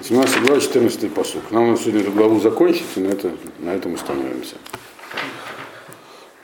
17 0.00 0.42
глава, 0.42 0.60
14 0.60 1.12
посук. 1.12 1.50
Нам 1.50 1.68
надо 1.68 1.80
сегодня 1.80 2.00
эту 2.00 2.10
главу 2.10 2.40
закончить, 2.40 2.84
и 2.96 3.00
на, 3.00 3.08
это, 3.08 3.30
на 3.60 3.70
этом 3.70 3.94
остановимся. 3.94 4.56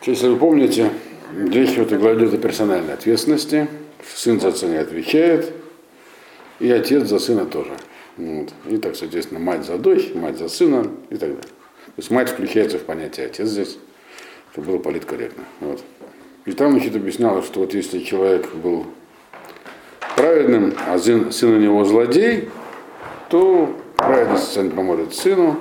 Если 0.02 0.28
вы 0.28 0.36
помните, 0.36 0.90
речь 1.36 1.70
в 1.70 1.82
этой 1.82 1.98
главе 1.98 2.26
идет 2.26 2.34
о 2.34 2.38
персональной 2.38 2.94
ответственности. 2.94 3.68
Сын 4.14 4.40
за 4.40 4.66
не 4.66 4.76
отвечает, 4.76 5.52
и 6.58 6.70
отец 6.70 7.08
за 7.08 7.18
сына 7.18 7.44
тоже. 7.44 7.72
Вот. 8.16 8.50
И 8.68 8.76
так, 8.76 8.96
соответственно, 8.96 9.40
мать 9.40 9.64
за 9.64 9.78
дочь, 9.78 10.14
мать 10.14 10.38
за 10.38 10.48
сына 10.48 10.86
и 11.10 11.16
так 11.16 11.30
далее. 11.30 11.42
То 11.42 11.98
есть 11.98 12.10
мать 12.10 12.30
включается 12.30 12.78
в 12.78 12.82
понятие 12.82 13.26
отец 13.26 13.48
здесь, 13.48 13.78
чтобы 14.52 14.68
было 14.68 14.78
политкорректно. 14.78 15.44
Вот. 15.60 15.82
И 16.46 16.52
там, 16.52 16.72
значит, 16.72 16.96
объяснялось, 16.96 17.46
что 17.46 17.60
вот 17.60 17.74
если 17.74 17.98
человек 17.98 18.52
был 18.54 18.86
праведным, 20.16 20.74
а 20.86 20.98
сын, 20.98 21.32
сын 21.32 21.54
у 21.54 21.58
него 21.58 21.84
злодей, 21.84 22.48
то 23.30 23.74
праведность 23.96 24.52
сын 24.52 24.70
поможет 24.70 25.14
сыну. 25.14 25.56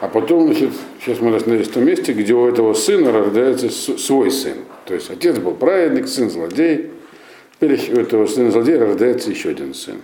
А 0.00 0.08
потом, 0.08 0.46
значит, 0.46 0.70
сейчас 1.00 1.20
мы 1.20 1.34
остановились 1.34 1.68
в 1.68 1.72
том 1.72 1.84
месте, 1.84 2.12
где 2.12 2.34
у 2.34 2.46
этого 2.46 2.74
сына 2.74 3.12
рождается 3.12 3.70
свой 3.70 4.30
сын. 4.30 4.56
То 4.86 4.94
есть 4.94 5.10
отец 5.10 5.38
был 5.38 5.54
праведник, 5.54 6.08
сын 6.08 6.30
злодей. 6.30 6.90
Теперь 7.54 7.78
у 7.94 8.00
этого 8.00 8.26
сына 8.26 8.50
злодея 8.50 8.80
рождается 8.80 9.30
еще 9.30 9.50
один 9.50 9.72
сын. 9.72 10.00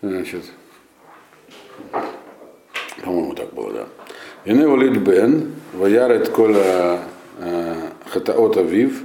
Значит, 0.00 0.44
по-моему, 3.04 3.34
так 3.34 3.52
было, 3.52 3.72
да. 3.72 3.86
Ине 4.44 4.66
валид 4.66 4.98
бен, 4.98 5.52
ваярет 5.72 6.28
кола 6.28 7.00
хатаот 8.10 8.56
авив, 8.56 9.02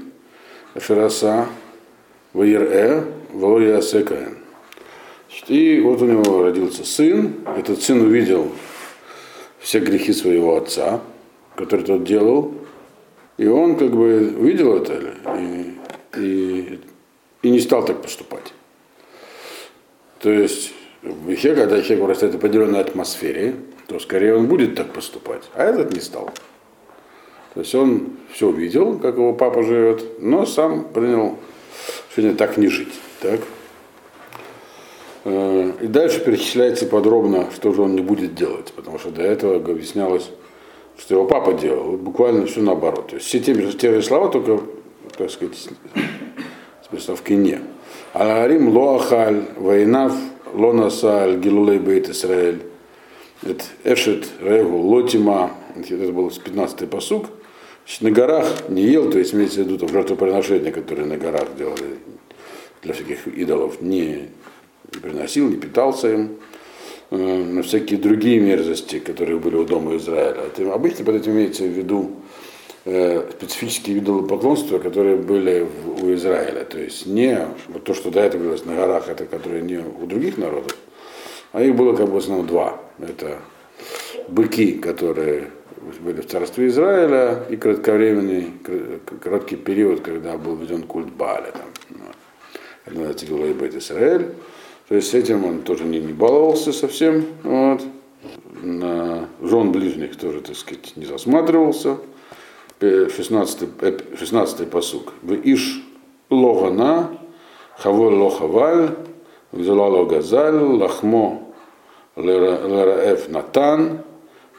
шараса, 0.79 1.47
ваир-э, 2.33 3.03
валоясекаен. 3.33 4.46
И 5.47 5.79
вот 5.79 6.01
у 6.01 6.05
него 6.05 6.43
родился 6.43 6.83
сын. 6.83 7.35
Этот 7.57 7.81
сын 7.81 8.01
увидел 8.01 8.51
все 9.59 9.79
грехи 9.79 10.13
своего 10.13 10.57
отца, 10.57 11.01
который 11.55 11.85
тот 11.85 12.03
делал. 12.03 12.53
И 13.37 13.47
он 13.47 13.75
как 13.75 13.91
бы 13.91 14.33
увидел 14.37 14.75
это 14.75 15.13
и, 15.37 15.73
и, 16.17 16.79
и 17.43 17.49
не 17.49 17.59
стал 17.59 17.85
так 17.85 18.01
поступать. 18.01 18.53
То 20.19 20.31
есть 20.31 20.73
в 21.03 21.27
грехе, 21.27 21.55
когда 21.55 21.81
человек 21.81 22.05
вырастает 22.05 22.33
в 22.33 22.37
определенной 22.37 22.81
атмосфере, 22.81 23.55
то 23.87 23.99
скорее 23.99 24.35
он 24.35 24.47
будет 24.47 24.75
так 24.75 24.91
поступать, 24.91 25.43
а 25.53 25.63
этот 25.63 25.93
не 25.93 26.01
стал. 26.01 26.31
То 27.53 27.61
есть 27.61 27.73
он 27.75 28.09
все 28.33 28.47
увидел, 28.47 28.99
как 28.99 29.15
его 29.15 29.33
папа 29.33 29.63
живет, 29.63 30.19
но 30.19 30.45
сам 30.45 30.85
принял 30.85 31.37
решение 32.09 32.35
так 32.35 32.57
не 32.57 32.67
жить. 32.67 32.93
Так? 33.21 33.41
Э, 35.29 35.73
и 35.81 35.87
дальше 35.87 36.21
перечисляется 36.21 36.85
подробно, 36.85 37.49
что 37.53 37.73
же 37.73 37.81
он 37.81 37.95
не 37.95 38.01
будет 38.01 38.33
делать, 38.33 38.71
потому 38.73 38.97
что 38.97 39.09
до 39.09 39.23
этого 39.23 39.57
объяснялось, 39.57 40.29
что 40.97 41.15
его 41.15 41.25
папа 41.25 41.51
делал, 41.51 41.97
буквально 41.97 42.45
все 42.45 42.61
наоборот. 42.61 43.09
То 43.09 43.15
есть 43.15 43.27
все 43.27 43.41
те, 43.41 43.53
те 43.73 43.93
же 43.93 44.01
слова, 44.01 44.29
только, 44.29 44.61
так 45.17 45.29
сказать, 45.29 45.57
с 45.57 46.87
приставкой 46.89 47.35
«не». 47.35 47.59
Аларим 48.13 48.69
лоахаль, 48.69 49.43
войнав, 49.57 50.13
лонасаль, 50.53 51.37
гилулей 51.39 51.79
бейт 51.79 52.07
Исраэль, 52.09 52.61
эшет, 53.83 54.29
регу, 54.39 54.77
лотима, 54.77 55.51
это 55.75 56.13
был 56.13 56.29
15-й 56.29 56.87
посуг, 56.87 57.25
на 57.99 58.11
горах 58.11 58.69
не 58.69 58.83
ел, 58.83 59.11
то 59.11 59.19
есть 59.19 59.33
имеется 59.33 59.61
в 59.61 59.65
виду 59.65 59.77
там 59.77 59.89
жертвоприношения, 59.89 60.71
которые 60.71 61.05
на 61.05 61.17
горах 61.17 61.47
делали 61.57 61.99
для 62.81 62.93
всяких 62.93 63.27
идолов, 63.27 63.81
не 63.81 64.29
приносил, 64.91 65.49
не 65.49 65.57
питался 65.57 66.13
им, 66.13 66.37
э, 67.11 67.15
на 67.15 67.61
всякие 67.63 67.99
другие 67.99 68.39
мерзости, 68.39 68.99
которые 68.99 69.39
были 69.39 69.55
у 69.55 69.65
дома 69.65 69.95
Израиля. 69.97 70.41
Это, 70.47 70.73
обычно 70.73 71.05
под 71.05 71.15
этим 71.15 71.33
имеется 71.33 71.63
в 71.63 71.67
виду 71.67 72.11
э, 72.85 73.29
специфические 73.31 73.95
виды 73.95 74.21
поклонства, 74.23 74.79
которые 74.79 75.17
были 75.17 75.67
в, 75.83 76.03
у 76.03 76.13
Израиля. 76.13 76.63
То 76.63 76.79
есть 76.79 77.05
не 77.05 77.47
вот 77.67 77.83
то, 77.83 77.93
что 77.93 78.11
до 78.11 78.21
этого 78.21 78.41
говорилось 78.41 78.65
на 78.65 78.75
горах, 78.75 79.09
это 79.09 79.25
которые 79.25 79.61
не 79.61 79.77
у 79.77 80.05
других 80.05 80.37
народов, 80.37 80.75
а 81.51 81.61
их 81.61 81.75
было 81.75 81.95
как 81.95 82.07
бы 82.07 82.13
в 82.13 82.17
основном 82.17 82.47
два. 82.47 82.81
Это 82.99 83.39
быки, 84.27 84.73
которые 84.73 85.49
были 86.01 86.21
в 86.21 86.27
царстве 86.27 86.67
Израиля, 86.67 87.43
и 87.49 87.55
кратковременный, 87.55 88.51
короткий 89.21 89.55
период, 89.55 90.01
когда 90.01 90.37
был 90.37 90.55
введен 90.55 90.83
культ 90.83 91.11
Бааля. 91.11 91.51
Там, 91.51 91.69
ну, 91.89 92.05
это 92.85 92.95
называется 92.95 93.25
Гилайбет 93.25 93.75
Израиль. 93.75 94.27
То 94.87 94.95
есть 94.95 95.13
этим 95.13 95.45
он 95.45 95.61
тоже 95.61 95.83
не, 95.83 95.99
не 95.99 96.13
баловался 96.13 96.71
совсем. 96.71 97.25
Вот. 97.43 97.81
На 98.61 99.27
жен 99.41 99.71
ближних 99.71 100.15
тоже, 100.17 100.41
так 100.41 100.55
сказать, 100.55 100.93
не 100.95 101.05
засматривался. 101.05 101.97
16-й, 102.79 104.17
16 104.17 104.69
посук. 104.69 105.13
В 105.21 105.33
Иш 105.33 105.83
логана, 106.29 107.17
хавой 107.77 108.15
лохаваль, 108.15 108.95
взялало 109.51 110.05
газаль, 110.05 110.55
лахмо 110.55 111.41
лераэф 112.15 113.29
натан, 113.29 113.99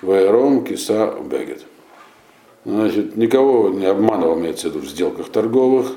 вайром 0.03 0.65
киса 0.65 1.15
бегет. 1.25 1.65
Значит, 2.65 3.17
никого 3.17 3.71
не 3.71 3.87
обманывал, 3.87 4.39
имеется 4.39 4.69
в 4.69 4.73
виду, 4.73 4.85
в 4.85 4.89
сделках 4.89 5.31
торговых. 5.31 5.93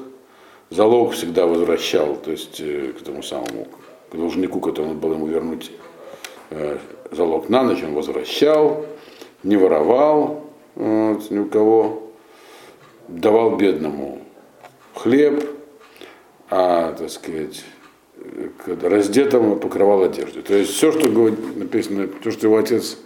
Залог 0.70 1.14
всегда 1.14 1.46
возвращал, 1.48 2.16
то 2.16 2.32
есть 2.32 2.62
э, 2.62 2.94
к 2.98 3.04
тому 3.04 3.22
самому 3.24 3.68
к 4.12 4.16
должнику, 4.16 4.60
который 4.60 4.94
был 4.94 5.14
ему 5.14 5.28
вернуть 5.28 5.72
э, 6.50 6.78
залог 7.12 7.50
на 7.50 7.64
ночь, 7.64 7.84
он 7.84 7.94
возвращал, 7.94 8.86
не 9.44 9.58
воровал 9.58 10.44
вот, 10.76 11.30
ни 11.32 11.40
у 11.40 11.46
кого, 11.46 12.12
давал 13.08 13.56
бедному 13.56 14.22
хлеб, 14.96 15.44
а, 16.50 16.94
так 16.94 17.10
сказать, 17.10 17.64
раздетому 18.66 19.56
покрывал 19.56 20.04
одежду. 20.04 20.44
То 20.44 20.56
есть 20.56 20.72
все, 20.72 20.92
что 20.92 21.08
написано, 21.56 22.08
то, 22.08 22.32
что 22.32 22.48
его 22.48 22.58
отец 22.58 22.98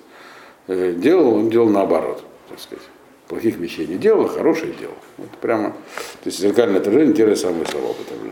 э, 0.67 0.93
делал, 0.93 1.35
он 1.35 1.49
делал 1.49 1.69
наоборот, 1.69 2.23
так 2.49 2.59
сказать. 2.59 2.83
Плохих 3.27 3.57
вещей 3.57 3.87
не 3.87 3.95
делал, 3.95 4.25
а 4.25 4.27
хорошие 4.27 4.73
делал. 4.73 4.93
Вот 5.17 5.29
прямо, 5.41 5.69
то 5.71 6.25
есть 6.25 6.39
зеркальное 6.39 6.79
отражение, 6.79 7.15
те 7.15 7.25
же 7.27 7.35
самые 7.35 7.65
слова 7.65 7.89
употребленные. 7.89 8.24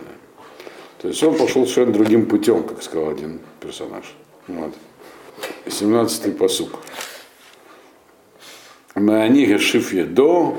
То 1.03 1.09
есть 1.09 1.21
он 1.21 1.33
пошел 1.37 1.63
совершенно 1.65 1.91
другим 1.91 2.27
путем, 2.27 2.63
как 2.63 2.81
сказал 2.81 3.09
один 3.09 3.41
персонаж. 3.59 4.05
Вот. 4.47 4.73
17-й 5.65 6.31
посук. 6.31 6.79
Маани 8.95 9.45
гешиф 9.45 9.91
едо, 9.91 10.55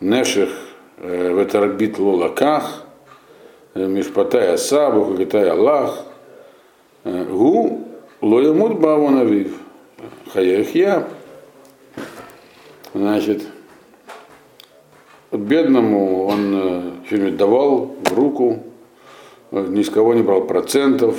нешех 0.00 0.48
э, 0.96 1.34
ветарбит 1.38 1.98
лолаках, 1.98 2.86
э, 3.74 3.86
мишпатай 3.86 4.54
асабу, 4.54 5.04
хагитай 5.04 5.50
Аллах, 5.50 6.06
э, 7.04 7.24
гу 7.24 7.86
лоямут 8.22 8.80
бавон 8.80 9.18
авив, 9.18 9.58
хаяхья. 10.32 11.06
Значит, 12.94 13.42
бедному 15.30 16.24
он 16.24 17.02
что-нибудь 17.06 17.36
давал 17.36 17.94
в 18.02 18.14
руку, 18.14 18.62
ни 19.60 19.82
с 19.82 19.90
кого 19.90 20.14
не 20.14 20.22
брал 20.22 20.46
процентов, 20.46 21.16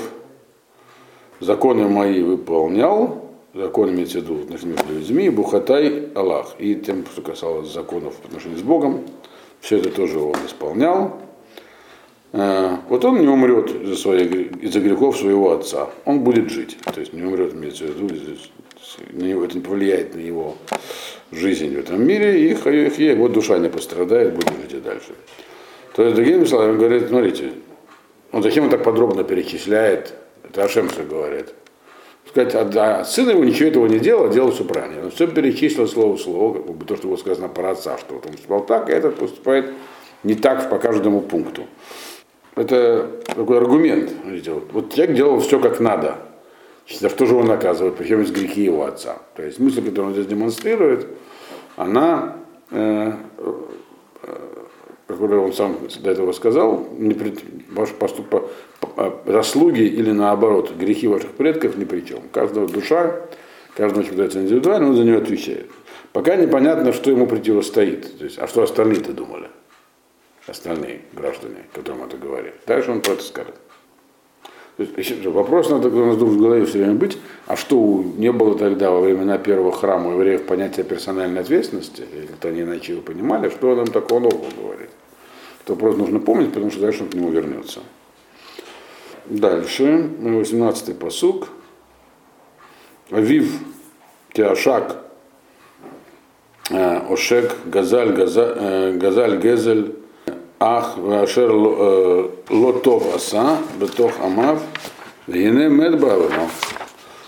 законы 1.40 1.88
мои 1.88 2.22
выполнял, 2.22 3.32
законы 3.54 3.92
имеется 3.92 4.20
в 4.20 4.24
виду 4.24 4.40
между 4.50 4.94
людьми, 4.94 5.30
бухатай 5.30 6.10
Аллах. 6.16 6.56
И 6.60 6.76
тем, 6.76 7.06
что 7.06 7.22
касалось 7.22 7.72
законов 7.72 8.16
в 8.22 8.26
отношении 8.26 8.58
с 8.58 8.62
Богом, 8.62 9.02
все 9.62 9.78
это 9.78 9.90
тоже 9.90 10.20
он 10.20 10.36
исполнял. 10.46 11.18
Э, 12.34 12.78
вот 12.90 13.06
он 13.06 13.22
не 13.22 13.28
умрет 13.28 13.72
из-за, 13.84 13.96
своих, 13.96 14.32
из-за 14.62 14.80
грехов 14.82 15.18
своего 15.18 15.52
отца. 15.52 15.90
Он 16.04 16.20
будет 16.20 16.50
жить. 16.50 16.78
То 16.94 17.00
есть 17.00 17.14
не 17.14 17.24
умрет, 17.24 17.54
имеется 17.54 17.86
в 17.86 17.98
виду, 17.98 18.14
это 19.44 19.56
не 19.56 19.62
повлияет 19.62 20.16
на 20.16 20.20
его 20.20 20.56
жизнь 21.32 21.76
в 21.76 21.80
этом 21.80 22.06
мире, 22.06 22.40
и 22.40 22.50
его 22.50 23.28
душа 23.28 23.58
не 23.58 23.70
пострадает, 23.70 24.36
будет 24.36 24.50
жить 24.62 24.74
и 24.74 24.80
дальше. 24.80 25.14
То 25.96 26.04
есть, 26.04 26.16
другими 26.16 26.44
словами, 26.44 26.72
он 26.72 26.78
говорит, 26.78 27.08
смотрите, 27.08 27.52
он 28.36 28.44
зачем 28.44 28.66
он 28.66 28.70
так 28.70 28.84
подробно 28.84 29.24
перечисляет? 29.24 30.14
Это 30.44 30.66
Ашем 30.66 30.90
все 30.90 31.04
говорит. 31.04 31.54
Сказать, 32.28 32.54
а, 32.54 32.66
да, 32.66 33.06
сын 33.06 33.30
его 33.30 33.46
ничего 33.46 33.70
этого 33.70 33.88
не 33.88 33.98
делал, 33.98 34.30
делал 34.30 34.52
все 34.52 34.66
правильно. 34.66 35.06
Он 35.06 35.12
все 35.12 35.26
перечислил 35.28 35.88
слово 35.88 36.18
в 36.18 36.22
слово, 36.22 36.56
как 36.56 36.76
бы 36.76 36.86
то, 36.86 36.98
что 36.98 37.08
было 37.08 37.16
сказано 37.16 37.48
про 37.48 37.72
отца, 37.72 37.98
что 37.98 38.16
вот 38.16 38.26
он 38.26 38.34
поступал 38.34 38.66
так, 38.66 38.90
а 38.90 38.92
этот 38.92 39.16
поступает 39.16 39.72
не 40.24 40.36
так 40.36 40.70
по 40.70 40.80
каждому 40.80 41.22
пункту. 41.22 41.66
Это 42.58 43.10
такой 43.26 43.58
аргумент. 43.58 44.12
Вот, 44.74 44.94
человек 44.94 45.16
делал 45.16 45.40
все 45.40 45.58
как 45.58 45.80
надо. 45.80 46.18
За 46.90 47.10
что 47.10 47.26
же 47.26 47.36
он 47.36 47.48
наказывает? 47.48 47.96
Причем 47.96 48.22
из 48.22 48.32
грехи 48.32 48.64
его 48.64 48.84
отца. 48.84 49.20
То 49.38 49.44
есть 49.44 49.60
мысль, 49.60 49.82
которую 49.82 50.08
он 50.08 50.14
здесь 50.14 50.28
демонстрирует, 50.28 51.08
она 51.78 52.36
э, 52.72 53.14
которые 55.08 55.42
он 55.42 55.54
сам 55.54 55.78
до 56.00 56.12
этого 56.12 56.32
сказал, 56.32 56.88
не 56.98 57.14
при, 57.14 57.34
ваш 57.72 57.92
поступ, 57.92 58.50
заслуги 59.26 59.82
или 59.82 60.12
наоборот, 60.12 60.72
грехи 60.76 61.08
ваших 61.08 61.32
предков 61.32 61.78
ни 61.78 61.86
при 61.86 62.02
чем. 62.02 62.22
Каждая 62.32 62.68
душа, 62.68 63.22
каждому 63.76 64.04
человеку 64.04 64.38
индивидуально, 64.38 64.90
он 64.90 64.96
за 64.96 65.04
нее 65.04 65.18
отвечает. 65.18 65.70
Пока 66.12 66.36
непонятно, 66.36 66.94
что 66.94 67.12
ему 67.12 67.28
противостоит. 67.28 68.18
То 68.18 68.24
есть, 68.24 68.40
а 68.40 68.48
что 68.48 68.64
остальные-то 68.64 69.14
думали? 69.14 69.48
Остальные 70.48 71.02
граждане, 71.14 71.66
которым 71.74 72.04
это 72.04 72.18
говорит. 72.18 72.54
Дальше 72.66 72.92
он 72.92 73.02
про 73.02 73.14
это 73.14 73.24
скажет. 73.24 73.56
То 74.78 74.84
вопрос 75.32 75.70
надо 75.70 75.88
у 75.88 76.06
нас 76.06 76.18
в 76.18 76.38
голове 76.38 76.66
все 76.66 76.80
время 76.80 76.96
быть, 76.96 77.18
а 77.48 77.56
что 77.56 78.04
не 78.18 78.32
было 78.34 78.58
тогда 78.58 78.92
во 78.92 79.00
времена 79.00 79.38
первого 79.38 79.72
храма 79.72 80.12
евреев 80.12 80.46
понятия 80.46 80.84
персональной 80.84 81.42
ответственности, 81.42 82.04
или 82.12 82.26
это 82.26 82.50
они 82.50 82.62
иначе 82.62 82.92
его 82.92 83.02
понимали, 83.02 83.50
что 83.50 83.74
нам 83.74 83.88
такого 83.88 84.20
нового 84.20 84.46
говорит. 84.62 84.90
Это 85.64 85.76
просто 85.76 86.00
нужно 86.00 86.20
помнить, 86.20 86.50
потому 86.50 86.72
что 86.72 86.82
дальше 86.82 87.04
он 87.04 87.10
к 87.10 87.14
нему 87.14 87.30
вернется. 87.30 87.80
Дальше, 89.28 90.10
18-й 90.20 90.94
посук. 90.94 91.48
Авив 93.12 93.60
Тиашак 94.34 94.98
э, 96.70 97.00
Ошек 97.10 97.56
Газаль 97.66 98.14
э, 98.18 98.98
Газаль 98.98 99.40
Гезель 99.40 99.96
Ах 100.60 100.98
Вашер 100.98 101.52
э, 101.52 102.30
Лотов 102.50 103.16
Аса 103.16 103.58
Бетох 103.80 104.14
Амав 104.22 104.62
Гене 105.28 105.68
Медбавано. 105.68 106.50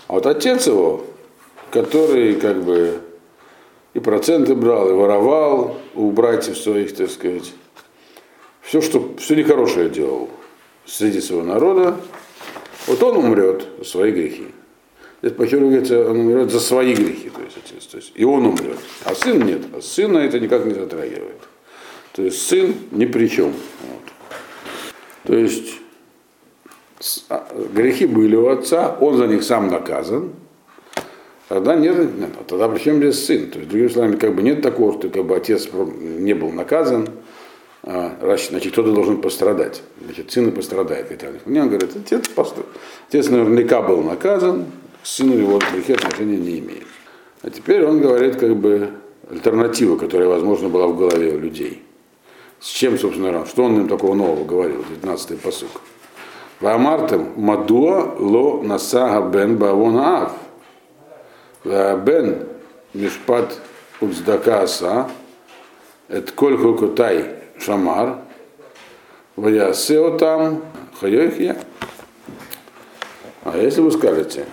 А 0.06 0.12
вот 0.14 0.26
отец 0.26 0.66
его, 0.66 1.04
который 1.70 2.36
как 2.36 2.62
бы 2.62 3.00
и 3.94 4.00
проценты 4.00 4.54
брал, 4.54 4.88
и 4.88 4.92
воровал 4.92 5.76
у 5.94 6.10
братьев 6.10 6.56
своих, 6.56 6.94
так 6.94 7.10
сказать, 7.10 7.52
все, 8.62 8.80
что, 8.80 9.14
все 9.18 9.34
нехорошее 9.34 9.90
делал 9.90 10.30
среди 10.86 11.20
своего 11.20 11.44
народа, 11.44 11.96
вот 12.86 13.02
он 13.02 13.16
умрет 13.16 13.66
за 13.78 13.84
свои 13.84 14.12
грехи. 14.12 14.46
Это 15.20 15.34
по 15.34 15.44
говорится, 15.44 16.08
он 16.08 16.20
умрет 16.20 16.50
за 16.52 16.60
свои 16.60 16.94
грехи, 16.94 17.30
то 17.30 17.42
есть, 17.42 17.56
отец, 17.56 17.86
то 17.86 17.96
есть 17.96 18.12
и 18.14 18.24
он 18.24 18.46
умрет, 18.46 18.78
а 19.04 19.14
сын 19.14 19.44
нет, 19.44 19.62
а 19.76 19.82
сына 19.82 20.18
это 20.18 20.38
никак 20.38 20.64
не 20.64 20.74
затрагивает. 20.74 21.47
То 22.18 22.24
есть 22.24 22.48
сын 22.48 22.74
ни 22.90 23.06
при 23.06 23.28
чем. 23.28 23.52
Вот. 23.52 24.02
То 25.22 25.36
есть 25.36 25.76
а, 27.28 27.46
грехи 27.72 28.06
были 28.06 28.34
у 28.34 28.48
отца, 28.48 28.96
он 29.00 29.18
за 29.18 29.28
них 29.28 29.44
сам 29.44 29.68
наказан, 29.68 30.32
тогда 31.48 31.76
нет, 31.76 31.96
нет 32.18 32.30
тогда 32.48 32.68
при 32.68 32.80
чем 32.80 32.96
здесь 32.96 33.24
сын? 33.24 33.48
То 33.48 33.60
есть, 33.60 33.70
другими 33.70 33.86
словами, 33.86 34.16
как 34.16 34.34
бы 34.34 34.42
нет 34.42 34.62
такого, 34.62 34.98
что 34.98 35.08
как 35.10 35.26
бы 35.26 35.36
отец 35.36 35.68
не 35.72 36.34
был 36.34 36.50
наказан, 36.50 37.08
а, 37.84 38.16
значит, 38.50 38.72
кто-то 38.72 38.90
должен 38.90 39.20
пострадать. 39.20 39.82
Значит, 40.04 40.32
сын 40.32 40.48
и 40.48 40.50
пострадает. 40.50 41.06
Мне 41.46 41.62
он 41.62 41.68
говорит, 41.68 41.90
отец, 41.94 42.28
отец 43.08 43.28
наверняка 43.28 43.80
был 43.80 44.02
наказан, 44.02 44.64
к 45.04 45.06
сыну 45.06 45.34
его 45.34 45.60
грехи 45.72 45.92
отношения 45.92 46.36
не 46.36 46.58
имеет. 46.58 46.88
А 47.42 47.50
теперь 47.50 47.84
он 47.84 48.00
говорит, 48.00 48.34
как 48.34 48.56
бы, 48.56 48.90
альтернативу, 49.30 49.96
которая, 49.96 50.26
возможно, 50.26 50.68
была 50.68 50.88
в 50.88 50.98
голове 50.98 51.36
у 51.36 51.38
людей. 51.38 51.84
С 52.60 52.66
чем, 52.66 52.98
собственно, 52.98 53.46
что 53.46 53.64
он 53.64 53.80
им 53.80 53.88
такого 53.88 54.14
нового 54.14 54.44
говорил, 54.44 54.84
19-й 55.02 55.36
посук. 55.36 55.80
Ваамартем 56.60 57.34
мадуа 57.36 58.16
ло 58.18 58.62
насага 58.62 59.28
бен 59.28 59.56
бавон 59.56 59.98
ав. 59.98 60.32
Бен 61.64 62.48
мишпат 62.94 63.60
уцдака 64.00 64.62
аса. 64.62 65.08
Это 66.08 66.32
коль 66.32 66.56
хукутай 66.56 67.36
шамар. 67.60 68.18
Ваясео 69.36 70.18
там 70.18 70.62
хайохия. 71.00 71.56
А 73.44 73.56
если 73.56 73.80
вы 73.80 73.92
скажете, 73.92 74.46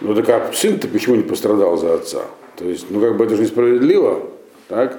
ну 0.00 0.14
так 0.14 0.28
а 0.30 0.50
сын-то 0.52 0.88
почему 0.88 1.16
не 1.16 1.22
пострадал 1.22 1.76
за 1.76 1.94
отца? 1.94 2.22
То 2.56 2.64
есть, 2.64 2.90
ну 2.90 3.00
как 3.00 3.18
бы 3.18 3.26
это 3.26 3.36
же 3.36 3.42
несправедливо, 3.42 4.30
так? 4.68 4.98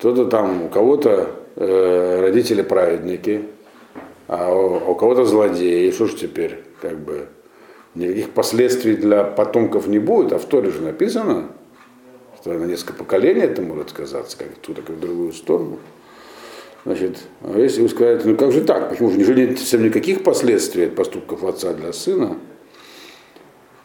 Кто-то 0.00 0.24
там, 0.24 0.62
у 0.62 0.68
кого-то 0.70 1.30
э, 1.56 2.20
родители 2.22 2.62
праведники, 2.62 3.42
а 4.28 4.50
у, 4.50 4.92
у 4.92 4.94
кого-то 4.94 5.26
злодеи. 5.26 5.88
И 5.88 5.92
что 5.92 6.06
ж 6.06 6.14
теперь, 6.14 6.64
как 6.80 6.98
бы, 6.98 7.26
никаких 7.94 8.30
последствий 8.30 8.96
для 8.96 9.24
потомков 9.24 9.86
не 9.86 9.98
будет, 9.98 10.32
а 10.32 10.38
в 10.38 10.46
Торе 10.46 10.70
же 10.70 10.80
написано, 10.80 11.48
что 12.40 12.54
на 12.54 12.64
несколько 12.64 12.94
поколений 12.94 13.42
это 13.42 13.60
может 13.60 13.90
сказаться, 13.90 14.38
как 14.38 14.48
в 14.48 14.74
так 14.74 14.88
и 14.88 14.92
в 14.94 15.00
другую 15.00 15.34
сторону. 15.34 15.78
Значит, 16.86 17.18
а 17.42 17.58
если 17.58 17.82
вы 17.82 17.90
скажете, 17.90 18.26
ну 18.26 18.36
как 18.36 18.52
же 18.52 18.62
так, 18.62 18.88
почему 18.88 19.10
же 19.10 19.18
не 19.18 19.46
нет 19.46 19.58
совсем 19.58 19.84
никаких 19.84 20.24
последствий 20.24 20.86
от 20.86 20.94
поступков 20.94 21.44
отца 21.44 21.74
для 21.74 21.92
сына? 21.92 22.38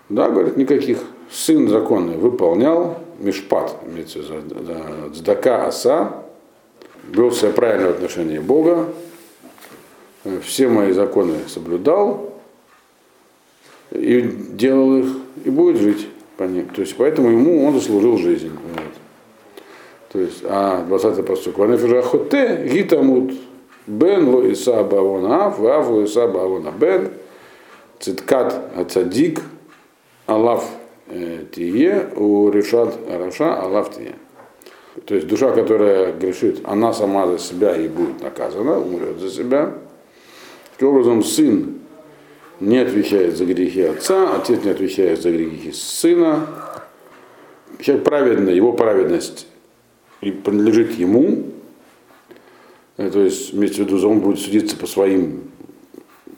Да, 0.07 0.29
говорит, 0.29 0.55
никаких. 0.55 0.99
Сын 1.29 1.67
законный 1.67 2.15
выполнял, 2.15 2.99
Мишпат, 3.19 3.77
имеется 3.85 4.19
в 4.19 4.31
виду, 4.31 5.13
Цдака 5.13 5.67
Аса, 5.67 6.23
вел 7.03 7.31
себя 7.31 7.51
правильно 7.51 7.87
в 7.87 7.91
отношении 7.91 8.39
Бога, 8.39 8.87
все 10.43 10.67
мои 10.67 10.91
законы 10.91 11.35
соблюдал 11.47 12.33
и 13.91 14.21
делал 14.21 14.97
их, 14.97 15.05
и 15.43 15.49
будет 15.49 15.77
жить 15.77 16.07
по 16.37 16.43
ним. 16.43 16.67
То 16.69 16.81
есть 16.81 16.95
поэтому 16.97 17.29
ему 17.29 17.65
он 17.65 17.73
заслужил 17.75 18.17
жизнь. 18.17 18.49
Вот. 18.49 18.83
То 20.11 20.19
есть, 20.19 20.41
а 20.43 20.85
20-й 20.87 21.23
поступ. 21.23 21.57
Ванефежа 21.57 22.01
хоте 22.01 22.67
гитамут 22.71 23.33
бен 23.85 24.29
ло 24.29 24.41
иса 24.43 24.83
бавона 24.83 25.47
ав, 25.47 25.59
вав 25.59 25.89
ло 25.89 26.03
иса 26.03 26.27
бавона 26.27 26.71
бен, 26.71 27.11
циткат 27.99 28.59
ацадик, 28.75 29.41
алав 30.25 30.67
тие, 31.51 32.09
у 32.15 32.49
решат 32.49 32.97
раша 33.09 33.55
аллах 33.55 33.91
тие. 33.93 34.15
То 35.05 35.15
есть 35.15 35.27
душа, 35.27 35.51
которая 35.51 36.13
грешит, 36.13 36.61
она 36.63 36.93
сама 36.93 37.27
за 37.27 37.37
себя 37.37 37.75
и 37.75 37.87
будет 37.87 38.21
наказана, 38.21 38.79
умрет 38.79 39.19
за 39.19 39.29
себя. 39.29 39.73
Таким 40.71 40.89
образом, 40.89 41.23
сын 41.23 41.79
не 42.59 42.77
отвечает 42.77 43.35
за 43.35 43.45
грехи 43.45 43.81
отца, 43.81 44.35
отец 44.35 44.63
не 44.63 44.71
отвечает 44.71 45.21
за 45.21 45.31
грехи 45.31 45.71
сына. 45.73 46.47
Человек 47.79 48.05
праведный, 48.05 48.55
его 48.55 48.71
праведность 48.71 49.47
принадлежит 50.21 50.93
ему, 50.93 51.43
э, 52.97 53.09
то 53.09 53.21
есть, 53.21 53.53
имеется 53.53 53.83
в 53.83 53.87
виду, 53.87 54.09
он 54.09 54.21
будет 54.21 54.39
судиться 54.39 54.77
по 54.77 54.87
своим, 54.87 55.51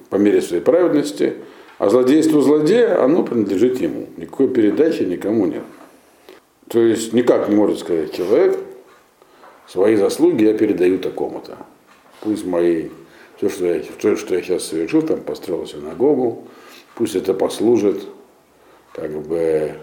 по 0.09 0.15
мере 0.15 0.41
своей 0.41 0.63
праведности, 0.63 1.35
а 1.77 1.89
злодейство 1.89 2.41
злодея, 2.41 3.03
оно 3.03 3.23
принадлежит 3.23 3.79
ему. 3.79 4.07
Никакой 4.17 4.47
передачи 4.47 5.03
никому 5.03 5.45
нет. 5.45 5.63
То 6.67 6.79
есть 6.79 7.13
никак 7.13 7.47
не 7.49 7.55
может 7.55 7.79
сказать 7.79 8.13
человек, 8.13 8.57
свои 9.67 9.95
заслуги 9.95 10.43
я 10.43 10.53
передаю 10.53 10.97
такому-то. 10.97 11.57
Пусть 12.21 12.45
мои, 12.45 12.89
все, 13.37 13.49
что 13.49 13.65
я, 13.65 13.83
все, 13.97 14.15
что 14.15 14.35
я 14.35 14.41
сейчас 14.41 14.65
совершил, 14.65 15.01
там 15.01 15.21
построил 15.21 15.65
синагогу, 15.67 16.47
пусть 16.95 17.15
это 17.15 17.33
послужит 17.33 18.03
как 18.93 19.11
бы 19.11 19.73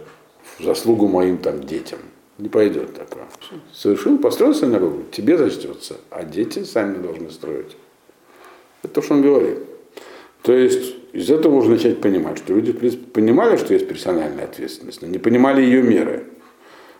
в 0.58 0.64
заслугу 0.64 1.06
моим 1.06 1.38
там 1.38 1.62
детям. 1.62 2.00
Не 2.38 2.48
пойдет 2.48 2.94
такое. 2.94 3.26
Совершил, 3.72 4.18
построил 4.18 4.54
синагогу, 4.54 5.04
тебе 5.12 5.38
зачтется, 5.38 5.98
а 6.10 6.24
дети 6.24 6.64
сами 6.64 7.00
должны 7.00 7.30
строить. 7.30 7.76
Это 8.82 8.94
то, 8.94 9.02
что 9.02 9.14
он 9.14 9.22
говорит. 9.22 9.60
То 10.42 10.52
есть 10.52 10.96
из 11.14 11.30
этого 11.30 11.52
можно 11.52 11.74
начать 11.74 12.00
понимать, 12.00 12.38
что 12.38 12.52
люди, 12.52 12.72
в 12.72 12.78
принципе, 12.78 13.06
понимали, 13.06 13.56
что 13.56 13.72
есть 13.72 13.86
персональная 13.86 14.46
ответственность, 14.46 15.00
но 15.00 15.06
не 15.06 15.18
понимали 15.18 15.62
ее 15.62 15.80
меры. 15.80 16.24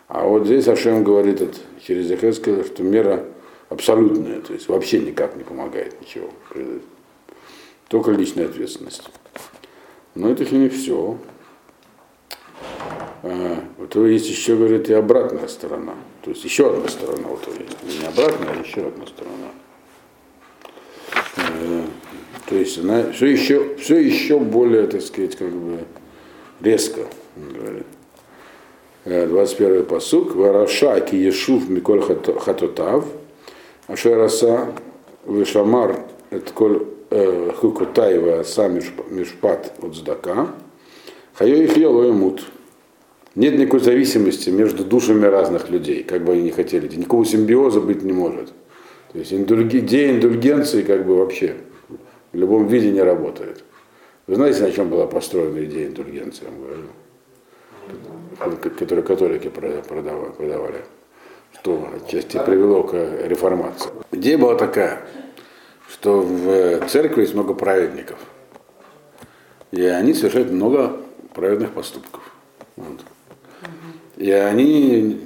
А 0.07 0.25
вот 0.25 0.45
здесь 0.45 0.69
Ашем 0.69 1.03
говорит 1.03 1.41
это, 1.41 1.57
через 1.85 2.05
Захескеля, 2.05 2.63
что 2.63 2.81
мера 2.81 3.25
абсолютная, 3.67 4.39
то 4.39 4.53
есть 4.53 4.69
вообще 4.69 4.99
никак 4.99 5.35
не 5.35 5.43
помогает 5.43 5.99
ничего. 5.99 6.29
Только 7.89 8.11
личная 8.11 8.45
ответственность. 8.45 9.03
Но 10.15 10.29
это 10.29 10.43
еще 10.43 10.55
не 10.59 10.69
все. 10.69 11.17
А, 13.21 13.63
вот 13.77 13.95
есть 13.95 14.29
еще, 14.29 14.55
говорит, 14.55 14.89
и 14.89 14.93
обратная 14.93 15.49
сторона. 15.49 15.95
То 16.23 16.29
есть 16.29 16.45
еще 16.45 16.71
одна 16.71 16.87
сторона. 16.87 17.27
Вот 17.27 17.45
не 17.83 18.07
обратная, 18.07 18.51
а 18.51 18.65
еще 18.65 18.87
одна 18.87 19.05
сторона. 19.07 19.51
Э, 22.45 22.49
то 22.49 22.55
есть 22.55 22.77
она 22.77 23.11
все 23.11 23.27
еще, 23.27 23.75
все 23.77 23.97
еще 23.97 24.39
более, 24.39 24.87
так 24.87 25.01
сказать, 25.01 25.35
как 25.35 25.49
бы 25.49 25.79
резко 26.61 27.01
говорит. 27.35 27.85
21 29.05 29.85
посук. 29.85 30.35
Вараша 30.35 30.99
ки 31.01 31.15
ешув 31.15 31.69
миколь 31.69 32.01
хатотав. 32.01 33.05
Ашераса 33.87 34.73
вишамар 35.27 35.99
это 36.31 36.51
коль 36.53 36.87
э, 37.11 37.51
хукутаева 37.55 38.43
сам 38.43 38.75
мишпат 38.75 39.73
от 39.81 39.95
здака. 39.95 40.47
Хайо 41.33 41.55
их 41.55 41.77
емут. 41.77 42.45
Нет 43.35 43.59
никакой 43.59 43.81
зависимости 43.81 44.49
между 44.49 44.85
душами 44.85 45.25
разных 45.25 45.69
людей, 45.69 46.03
как 46.03 46.23
бы 46.23 46.33
они 46.33 46.43
ни 46.43 46.49
хотели. 46.51 46.87
Никакого 46.95 47.25
симбиоза 47.25 47.81
быть 47.81 48.01
не 48.01 48.13
может. 48.13 48.47
То 49.11 49.19
есть 49.19 49.33
индульги, 49.33 49.79
идея 49.79 50.11
индульгенции 50.11 50.81
как 50.81 51.05
бы 51.05 51.17
вообще 51.17 51.55
в 52.35 52.37
любом 52.37 52.67
виде 52.67 52.91
не 52.91 53.01
работает. 53.01 53.63
Вы 54.27 54.35
знаете, 54.35 54.61
на 54.63 54.71
чем 54.71 54.89
была 54.89 55.07
построена 55.07 55.63
идея 55.63 55.87
индульгенции, 55.87 56.43
я 56.43 56.51
вам 56.51 56.59
говорю? 56.61 56.83
Которую 58.77 59.05
католики 59.05 59.47
продавали. 59.47 60.31
продавали 60.31 60.81
что 61.61 61.89
отчасти 61.95 62.37
привело 62.45 62.83
к 62.83 62.93
реформации. 62.93 63.89
Идея 64.11 64.37
была 64.37 64.55
такая, 64.55 65.01
что 65.89 66.21
в 66.21 66.85
церкви 66.87 67.21
есть 67.21 67.33
много 67.33 67.53
праведников. 67.53 68.19
И 69.71 69.81
они 69.81 70.13
совершают 70.13 70.51
много 70.51 70.97
праведных 71.33 71.71
поступков. 71.71 72.21
Вот. 72.75 73.05
И 74.17 74.29
они, 74.31 75.21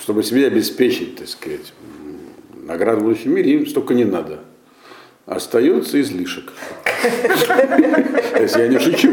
чтобы 0.00 0.22
себе 0.22 0.46
обеспечить, 0.46 1.16
так 1.16 1.28
сказать, 1.28 1.72
награду 2.54 3.00
в 3.00 3.04
будущем 3.04 3.34
мире, 3.34 3.54
им 3.54 3.66
столько 3.66 3.94
не 3.94 4.04
надо. 4.04 4.40
Остается 5.26 6.00
излишек. 6.00 6.52
То 8.34 8.42
есть 8.42 8.56
я 8.56 8.68
не 8.68 8.78
шучу. 8.78 9.08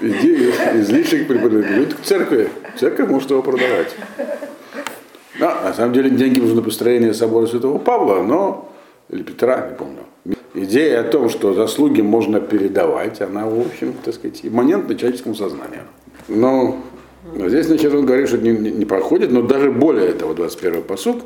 Идею 0.00 0.52
излишек 0.80 1.26
принадлежит 1.26 1.94
к 1.94 2.00
церкви. 2.02 2.48
Церковь 2.78 3.08
может 3.08 3.30
его 3.30 3.42
продавать. 3.42 3.94
Да, 5.40 5.60
на 5.62 5.74
самом 5.74 5.94
деле 5.94 6.10
деньги 6.10 6.38
нужны 6.38 6.56
на 6.56 6.62
построение 6.62 7.12
собора 7.12 7.46
Святого 7.46 7.78
Павла, 7.78 8.22
но, 8.22 8.70
или 9.08 9.22
Петра, 9.22 9.68
не 9.68 9.74
помню. 9.74 10.00
Идея 10.54 11.00
о 11.00 11.04
том, 11.04 11.28
что 11.28 11.54
заслуги 11.54 12.02
можно 12.02 12.40
передавать, 12.40 13.20
она, 13.20 13.46
в 13.46 13.58
общем, 13.60 13.94
так 14.04 14.14
сказать, 14.14 14.40
имманентна 14.42 14.94
человеческому 14.94 15.34
сознанию. 15.34 15.82
Но 16.28 16.76
здесь, 17.34 17.66
значит, 17.66 17.92
он 17.92 18.06
говорит, 18.06 18.28
что 18.28 18.38
не, 18.38 18.50
не, 18.50 18.70
не 18.70 18.84
проходит, 18.84 19.30
но 19.30 19.42
даже 19.42 19.70
более 19.70 20.08
этого, 20.08 20.34
21 20.34 20.82
посуд, 20.82 21.22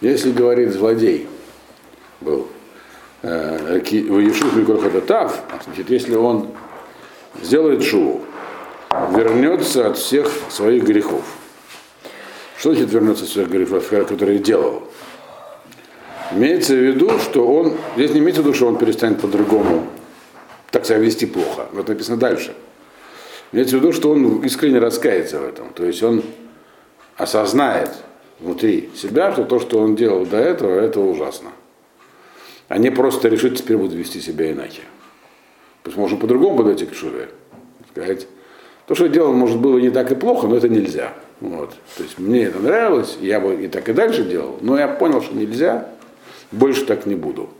если 0.00 0.32
говорит 0.32 0.72
злодей 0.72 1.26
был, 2.20 2.48
э, 3.22 3.80
Иешуф 3.90 4.54
Микрохататав, 4.56 5.40
значит, 5.66 5.90
если 5.90 6.14
он 6.14 6.48
сделает 7.42 7.82
шоу, 7.82 8.20
вернется 9.14 9.88
от 9.88 9.96
всех 9.96 10.30
своих 10.50 10.84
грехов. 10.84 11.22
Что 12.58 12.72
значит 12.72 12.92
вернуться 12.92 13.24
от 13.24 13.30
своих 13.30 13.48
грехов, 13.48 13.88
которые 13.88 14.38
делал? 14.38 14.84
Имеется 16.32 16.74
в 16.74 16.78
виду, 16.78 17.18
что 17.18 17.46
он, 17.46 17.74
здесь 17.96 18.12
не 18.12 18.18
имеется 18.20 18.42
в 18.42 18.46
виду, 18.46 18.54
что 18.54 18.66
он 18.66 18.78
перестанет 18.78 19.20
по-другому 19.20 19.86
так 20.70 20.84
себя 20.86 20.98
вести 20.98 21.26
плохо. 21.26 21.68
Вот 21.72 21.88
написано 21.88 22.16
дальше. 22.16 22.54
Имеется 23.54 23.76
в 23.76 23.82
виду, 23.82 23.92
что 23.92 24.10
он 24.10 24.40
искренне 24.40 24.80
раскается 24.80 25.38
в 25.38 25.44
этом. 25.44 25.72
То 25.74 25.84
есть 25.84 26.02
он 26.02 26.24
осознает 27.16 27.90
внутри 28.40 28.90
себя, 28.96 29.30
что 29.30 29.44
то, 29.44 29.60
что 29.60 29.78
он 29.78 29.94
делал 29.94 30.26
до 30.26 30.38
этого, 30.38 30.80
это 30.80 30.98
ужасно. 30.98 31.50
А 32.66 32.78
не 32.78 32.90
просто 32.90 33.28
решить, 33.28 33.56
теперь 33.56 33.76
буду 33.76 33.96
вести 33.96 34.20
себя 34.20 34.50
иначе. 34.50 34.80
То 35.84 35.90
есть 35.90 35.96
можно 35.96 36.16
по-другому 36.18 36.56
подойти 36.56 36.84
к 36.84 36.94
Шуве. 36.94 37.28
Сказать, 37.92 38.26
то, 38.88 38.96
что 38.96 39.04
я 39.04 39.12
делал, 39.12 39.32
может, 39.32 39.60
было 39.60 39.78
не 39.78 39.90
так 39.90 40.10
и 40.10 40.16
плохо, 40.16 40.48
но 40.48 40.56
это 40.56 40.68
нельзя. 40.68 41.12
Вот. 41.38 41.76
То 41.96 42.02
есть 42.02 42.18
мне 42.18 42.46
это 42.46 42.58
нравилось, 42.58 43.18
я 43.20 43.38
бы 43.38 43.54
и 43.54 43.68
так 43.68 43.88
и 43.88 43.92
дальше 43.92 44.24
делал, 44.24 44.58
но 44.62 44.76
я 44.76 44.88
понял, 44.88 45.22
что 45.22 45.32
нельзя, 45.32 45.90
больше 46.50 46.84
так 46.86 47.06
не 47.06 47.14
буду. 47.14 47.50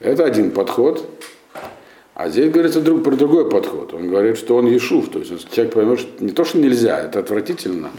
Это 0.00 0.24
один 0.24 0.50
подход. 0.50 1.06
А 2.14 2.28
здесь 2.28 2.50
говорится 2.50 2.80
друг, 2.80 3.02
про 3.02 3.16
другой 3.16 3.50
подход. 3.50 3.92
Он 3.92 4.08
говорит, 4.08 4.38
что 4.38 4.56
он 4.56 4.66
Ешув, 4.66 5.10
то 5.10 5.18
есть 5.18 5.52
человек 5.52 5.74
поймет, 5.74 5.98
что 5.98 6.24
не 6.24 6.30
то, 6.30 6.44
что 6.44 6.58
нельзя, 6.58 7.00
это 7.00 7.18
отвратительно. 7.18 7.90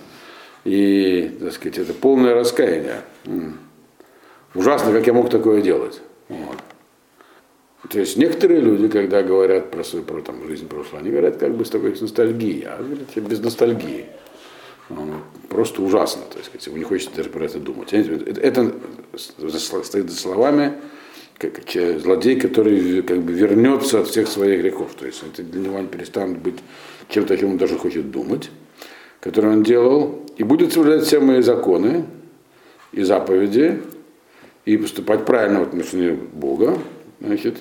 И, 0.64 1.38
так 1.40 1.54
сказать, 1.54 1.78
это 1.78 1.94
полное 1.94 2.34
раскаяние. 2.34 3.02
Ужасно, 4.54 4.94
как 4.94 5.06
я 5.06 5.14
мог 5.14 5.30
такое 5.30 5.62
делать. 5.62 6.02
Вот. 6.30 6.58
То 7.90 8.00
есть 8.00 8.18
некоторые 8.18 8.62
люди, 8.62 8.88
когда 8.88 9.22
говорят 9.22 9.70
про 9.70 9.84
свою 9.84 10.06
про, 10.06 10.22
там, 10.22 10.48
жизнь 10.48 10.68
прошлого, 10.68 11.02
они 11.02 11.12
говорят 11.12 11.38
как 11.38 11.54
бы 11.54 11.66
с 11.66 11.70
такой 11.70 11.96
ностальгией, 12.00 12.66
а 12.66 12.78
говорят 12.78 13.30
без 13.30 13.42
ностальгии. 13.42 14.06
Ну, 14.90 15.16
просто 15.50 15.82
ужасно, 15.82 16.22
то 16.32 16.38
есть, 16.38 16.68
вы 16.68 16.78
не 16.78 16.86
хочете 16.86 17.12
даже 17.16 17.30
про 17.30 17.46
это 17.46 17.60
думать. 17.60 17.92
Это 17.92 18.72
стоит 19.18 20.10
за 20.10 20.18
словами 20.18 20.74
как, 21.38 21.62
злодей, 22.00 22.40
который 22.40 23.02
как 23.02 23.22
бы 23.22 23.34
вернется 23.34 24.00
от 24.00 24.08
всех 24.08 24.28
своих 24.28 24.62
грехов. 24.62 24.94
То 24.98 25.06
есть 25.06 25.24
это 25.24 25.44
для 25.44 25.62
него 25.62 25.80
не 25.80 25.88
перестанет 25.88 26.40
быть 26.40 26.56
чем-то, 27.10 27.34
о 27.34 27.38
чем 27.38 27.52
он 27.52 27.58
даже 27.58 27.78
хочет 27.78 28.12
думать, 28.12 28.50
который 29.20 29.52
он 29.52 29.64
делал, 29.64 30.22
и 30.38 30.44
будет 30.44 30.74
соблюдать 30.74 31.06
все 31.06 31.20
мои 31.20 31.42
законы 31.42 32.06
и 32.92 33.04
заповеди, 33.04 33.82
и 34.66 34.78
поступать 34.78 35.26
правильно 35.26 35.60
в 35.60 35.64
отношении 35.64 36.12
Бога, 36.12 36.78
значит, 37.20 37.58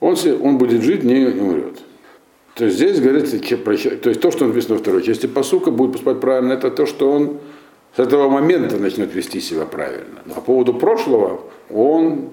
он, 0.00 0.16
он 0.42 0.58
будет 0.58 0.82
жить, 0.82 1.02
не 1.02 1.26
умрет. 1.26 1.78
То 2.54 2.66
есть 2.66 2.76
здесь 2.76 3.00
говорится, 3.00 3.38
то 3.38 4.08
есть 4.10 4.20
то, 4.20 4.30
что 4.30 4.46
написано 4.46 4.74
во 4.74 4.80
второй 4.80 5.02
части 5.02 5.26
посука, 5.26 5.70
будет 5.70 5.92
поступать 5.92 6.20
правильно, 6.20 6.52
это 6.52 6.70
то, 6.70 6.86
что 6.86 7.10
он 7.10 7.38
с 7.96 7.98
этого 7.98 8.28
момента 8.28 8.76
начнет 8.76 9.12
вести 9.14 9.40
себя 9.40 9.64
правильно. 9.64 10.20
Но 10.24 10.34
по 10.34 10.40
поводу 10.40 10.74
прошлого, 10.74 11.40
он, 11.70 12.30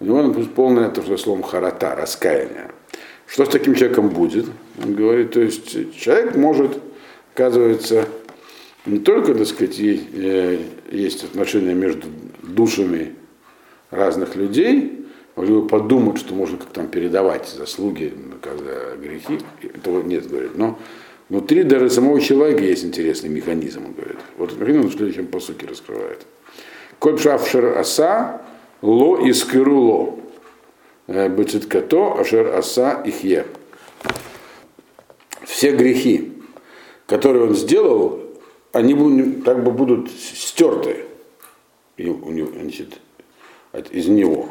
у 0.00 0.04
него 0.04 0.32
полное 0.54 0.88
это 0.88 1.18
словом 1.18 1.42
харата, 1.42 1.94
раскаяние. 1.94 2.70
Что 3.26 3.44
с 3.44 3.48
таким 3.48 3.74
человеком 3.74 4.08
будет? 4.08 4.46
Он 4.82 4.94
говорит, 4.94 5.32
то 5.32 5.40
есть 5.40 5.96
человек 5.96 6.34
может, 6.34 6.78
оказывается, 7.34 8.06
не 8.86 9.00
только, 9.00 9.34
так 9.34 9.46
сказать, 9.46 9.78
э, 9.78 10.58
есть 10.90 11.24
отношения 11.24 11.74
между 11.74 12.06
душами 12.42 13.14
разных 13.90 14.36
людей, 14.36 15.06
либо 15.36 15.66
подумать, 15.68 16.18
что 16.18 16.34
можно 16.34 16.56
как 16.58 16.68
там 16.70 16.88
передавать 16.88 17.48
заслуги, 17.48 18.12
когда 18.40 18.96
грехи, 18.96 19.38
этого 19.62 20.02
нет, 20.02 20.28
говорит. 20.28 20.56
Но 20.56 20.78
внутри 21.28 21.64
даже 21.64 21.90
самого 21.90 22.20
человека 22.20 22.64
есть 22.64 22.84
интересный 22.84 23.28
механизм, 23.28 23.86
он 23.86 23.92
говорит. 23.92 24.18
Вот 24.36 24.58
механизм 24.58 24.88
в 24.88 24.92
следующем 24.92 25.26
посуке 25.26 25.66
раскрывает. 25.66 26.26
Коль 26.98 27.18
шафшер 27.18 27.78
аса, 27.78 28.42
ло 28.82 29.18
искируло. 29.28 30.16
Э, 31.06 31.28
Бециткато, 31.28 32.14
ашер 32.20 32.54
аса 32.54 33.02
ихе. 33.04 33.46
Все 35.44 35.74
грехи, 35.74 36.32
которые 37.06 37.46
он 37.46 37.54
сделал, 37.54 38.20
они 38.72 39.42
как 39.44 39.64
бы 39.64 39.70
будут 39.70 40.10
стерты 40.10 41.04
значит, 41.96 43.00
из 43.90 44.06
него 44.06 44.50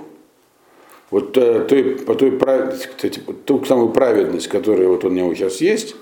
вот 1.09 1.37
э, 1.37 1.65
той, 1.67 1.83
по 1.95 2.15
той, 2.15 2.37
кстати, 2.37 3.21
ту 3.45 3.63
самую 3.63 3.89
праведность, 3.89 4.47
которая 4.47 4.87
вот 4.87 5.05
у 5.05 5.09
него 5.09 5.33
сейчас 5.33 5.61
есть, 5.61 5.95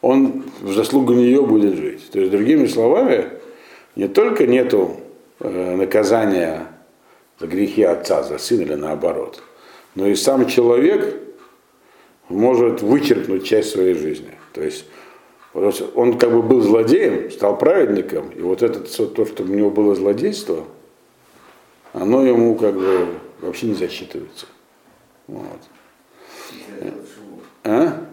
он 0.00 0.44
в 0.62 0.72
заслугу 0.72 1.12
нее 1.12 1.42
будет 1.42 1.76
жить. 1.76 2.10
То 2.10 2.20
есть, 2.20 2.30
другими 2.32 2.66
словами, 2.66 3.26
не 3.96 4.08
только 4.08 4.46
нету 4.46 4.96
э, 5.40 5.76
наказания 5.76 6.68
за 7.38 7.46
грехи 7.46 7.82
отца, 7.82 8.22
за 8.22 8.38
сына 8.38 8.62
или 8.62 8.74
наоборот, 8.74 9.42
но 9.94 10.06
и 10.06 10.14
сам 10.14 10.46
человек 10.46 11.14
может 12.28 12.82
вычеркнуть 12.82 13.44
часть 13.44 13.70
своей 13.70 13.94
жизни. 13.94 14.32
То 14.52 14.62
есть 14.62 14.84
он 15.94 16.18
как 16.18 16.32
бы 16.32 16.42
был 16.42 16.60
злодеем, 16.60 17.30
стал 17.30 17.56
праведником, 17.56 18.30
и 18.30 18.40
вот 18.40 18.62
это 18.62 18.80
то, 18.80 19.26
что 19.26 19.42
у 19.42 19.46
него 19.46 19.70
было 19.70 19.94
злодейство, 19.94 20.64
оно 21.92 22.24
ему 22.26 22.54
как 22.56 22.74
бы 22.74 23.08
вообще 23.40 23.68
не 23.68 23.74
засчитывается. 23.74 24.46
Вот. 25.26 25.60
А? 27.64 28.06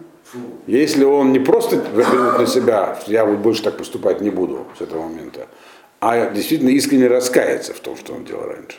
Если 0.66 1.04
он 1.04 1.32
не 1.32 1.38
просто 1.38 1.76
возьмет 1.92 2.38
на 2.38 2.46
себя, 2.46 2.98
что 3.00 3.10
я 3.12 3.26
больше 3.26 3.62
так 3.62 3.76
поступать 3.76 4.20
не 4.20 4.30
буду 4.30 4.66
с 4.78 4.80
этого 4.80 5.02
момента, 5.02 5.48
а 6.00 6.30
действительно 6.30 6.70
искренне 6.70 7.08
раскается 7.08 7.72
в 7.72 7.80
том, 7.80 7.96
что 7.96 8.14
он 8.14 8.24
делал 8.24 8.44
раньше. 8.44 8.78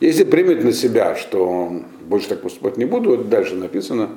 Если 0.00 0.24
примет 0.24 0.64
на 0.64 0.72
себя, 0.72 1.16
что 1.16 1.46
он 1.46 1.84
больше 2.02 2.28
так 2.28 2.42
поступать 2.42 2.76
не 2.76 2.84
буду, 2.84 3.14
это 3.14 3.24
дальше 3.24 3.54
написано, 3.54 4.10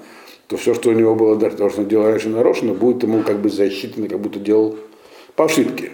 то 0.48 0.58
все, 0.58 0.74
что 0.74 0.90
у 0.90 0.94
него 0.94 1.16
было 1.16 1.36
дальше, 1.36 1.58
того, 1.58 1.70
что 1.70 1.82
он 1.82 1.88
делал 1.88 2.06
раньше 2.06 2.30
нарочно, 2.30 2.74
будет 2.74 3.04
ему 3.04 3.24
как 3.24 3.40
бы 3.40 3.50
засчитано, 3.50 4.08
как 4.08 4.20
будто 4.20 4.40
делал 4.40 4.78
по 5.36 5.46
ошибке. 5.46 5.92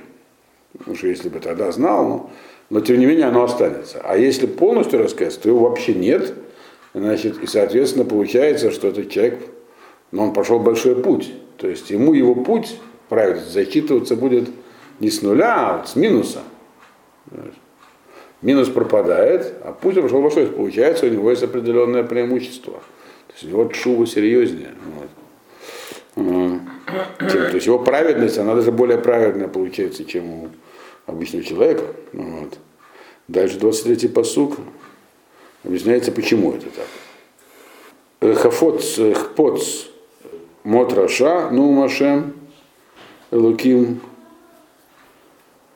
Потому 0.77 0.97
что 0.97 1.07
если 1.07 1.29
бы 1.29 1.39
тогда 1.39 1.71
знал, 1.71 2.07
но 2.07 2.29
но 2.69 2.81
тем 2.81 3.00
не 3.00 3.05
менее 3.05 3.27
оно 3.27 3.43
останется. 3.43 4.01
А 4.03 4.17
если 4.17 4.45
полностью 4.45 5.00
раскаяться, 5.00 5.39
то 5.41 5.50
его 5.50 5.69
вообще 5.69 5.93
нет, 5.93 6.33
значит, 6.93 7.41
и 7.41 7.47
соответственно 7.47 8.05
получается, 8.05 8.71
что 8.71 8.89
этот 8.89 9.09
человек, 9.09 9.39
ну, 10.12 10.24
он 10.24 10.33
прошел 10.33 10.59
большой 10.59 11.01
путь. 11.01 11.33
То 11.57 11.67
есть 11.67 11.89
ему 11.89 12.13
его 12.13 12.36
путь, 12.36 12.77
правильно, 13.09 13.43
зачитываться 13.43 14.15
будет 14.15 14.50
не 15.00 15.09
с 15.09 15.21
нуля, 15.21 15.81
а 15.81 15.86
с 15.86 15.95
минуса. 15.95 16.39
Минус 18.41 18.70
пропадает, 18.70 19.56
а 19.63 19.72
путь 19.74 19.96
прошел 19.96 20.22
большой. 20.22 20.48
Получается, 20.48 21.08
у 21.08 21.10
него 21.10 21.32
есть 21.32 21.44
определенное 21.44 22.03
преимущество. 22.03 22.74
То 22.74 23.34
есть 23.34 23.46
у 23.46 23.48
него 23.48 23.74
шува 23.74 24.06
серьезнее. 24.06 24.75
Вот. 26.15 26.60
Чем, 27.20 27.29
то 27.29 27.56
есть 27.56 27.65
его 27.65 27.79
праведность, 27.79 28.38
она 28.38 28.56
даже 28.56 28.72
более 28.72 28.98
праведная 28.98 29.48
получается, 29.48 30.06
чем 30.06 30.29
у 30.29 30.50
обычного 31.06 31.44
человека. 31.44 31.84
Вот. 32.13 32.58
Дальше 33.27 33.58
23-й 33.58 34.10
посук 34.10 34.58
объясняется, 35.63 36.12
почему 36.12 36.53
это 36.53 36.67
так. 36.70 38.38
Хафоц, 38.38 39.00
хпоц, 39.15 39.88
мотраша, 40.63 41.50
ну 41.51 41.72
машем, 41.72 42.34
луким, 43.32 44.00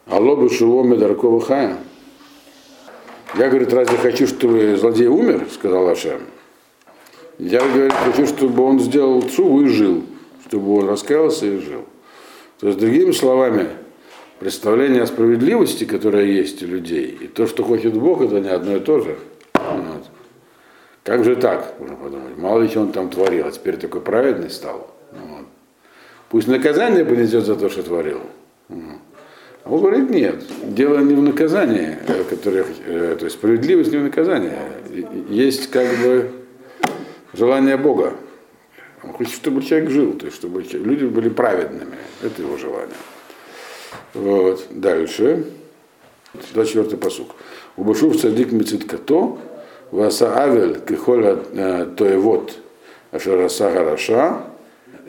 алло 0.07 0.35
бешево 0.35 0.83
медаркова 0.83 1.41
хая. 1.41 1.77
Я, 3.35 3.47
говорит, 3.47 3.71
разве 3.73 3.97
хочу, 3.97 4.27
чтобы 4.27 4.75
злодей 4.77 5.07
умер, 5.07 5.47
сказал 5.51 5.87
Ашем. 5.87 6.21
Я, 7.39 7.59
говорит, 7.59 7.93
хочу, 7.93 8.27
чтобы 8.27 8.63
он 8.63 8.79
сделал 8.79 9.21
цуву 9.21 9.61
и 9.61 9.67
жил, 9.67 10.03
чтобы 10.47 10.77
он 10.77 10.89
раскаялся 10.89 11.45
и 11.45 11.57
жил. 11.57 11.85
То 12.59 12.67
есть, 12.67 12.79
другими 12.79 13.11
словами, 13.11 13.69
представление 14.39 15.03
о 15.03 15.07
справедливости, 15.07 15.85
которое 15.85 16.25
есть 16.25 16.61
у 16.61 16.67
людей, 16.67 17.17
и 17.21 17.27
то, 17.27 17.47
что 17.47 17.63
хочет 17.63 17.93
Бог, 17.93 18.21
это 18.21 18.39
не 18.39 18.49
одно 18.49 18.75
и 18.75 18.79
то 18.79 18.99
же. 18.99 19.15
Вот. 19.53 20.05
Как 21.03 21.23
же 21.23 21.35
так, 21.35 21.79
можно 21.79 21.95
подумать. 21.95 22.37
Мало 22.37 22.61
ли 22.61 22.67
что 22.67 22.81
он 22.81 22.91
там 22.91 23.09
творил, 23.09 23.47
а 23.47 23.51
теперь 23.51 23.77
такой 23.77 24.01
праведный 24.01 24.49
стал. 24.49 24.93
Вот. 25.11 25.45
Пусть 26.29 26.47
наказание 26.47 27.05
понесет 27.05 27.45
за 27.45 27.55
то, 27.55 27.69
что 27.69 27.81
творил. 27.81 28.21
А 28.69 28.75
он 29.65 29.79
говорит, 29.79 30.09
нет, 30.09 30.43
дело 30.63 30.99
не 30.99 31.13
в 31.13 31.21
наказании, 31.21 31.97
э, 32.07 32.23
которое, 32.23 32.65
э, 32.85 33.15
то 33.17 33.25
есть 33.25 33.37
справедливость 33.37 33.91
не 33.91 33.97
в 33.97 34.03
наказании. 34.03 34.53
Есть 35.29 35.69
как 35.69 35.87
бы 35.99 36.31
желание 37.33 37.77
Бога. 37.77 38.13
Он 39.03 39.13
хочет, 39.13 39.33
чтобы 39.33 39.61
человек 39.63 39.89
жил, 39.89 40.13
то 40.13 40.25
есть 40.25 40.37
чтобы 40.37 40.63
люди 40.63 41.05
были 41.05 41.29
праведными. 41.29 41.97
Это 42.23 42.41
его 42.41 42.57
желание. 42.57 42.95
Вот. 44.13 44.65
Дальше. 44.71 45.45
24 46.53 46.97
посук. 46.97 47.35
Убашув 47.77 48.19
цадик 48.19 48.51
мецит-като, 48.51 49.37
васа 49.91 50.37
авель 50.37 50.79
кихоля 50.79 51.39
э, 51.53 51.87
тоевот 51.97 52.57
ашараса 53.11 53.71
гараша, 53.71 54.43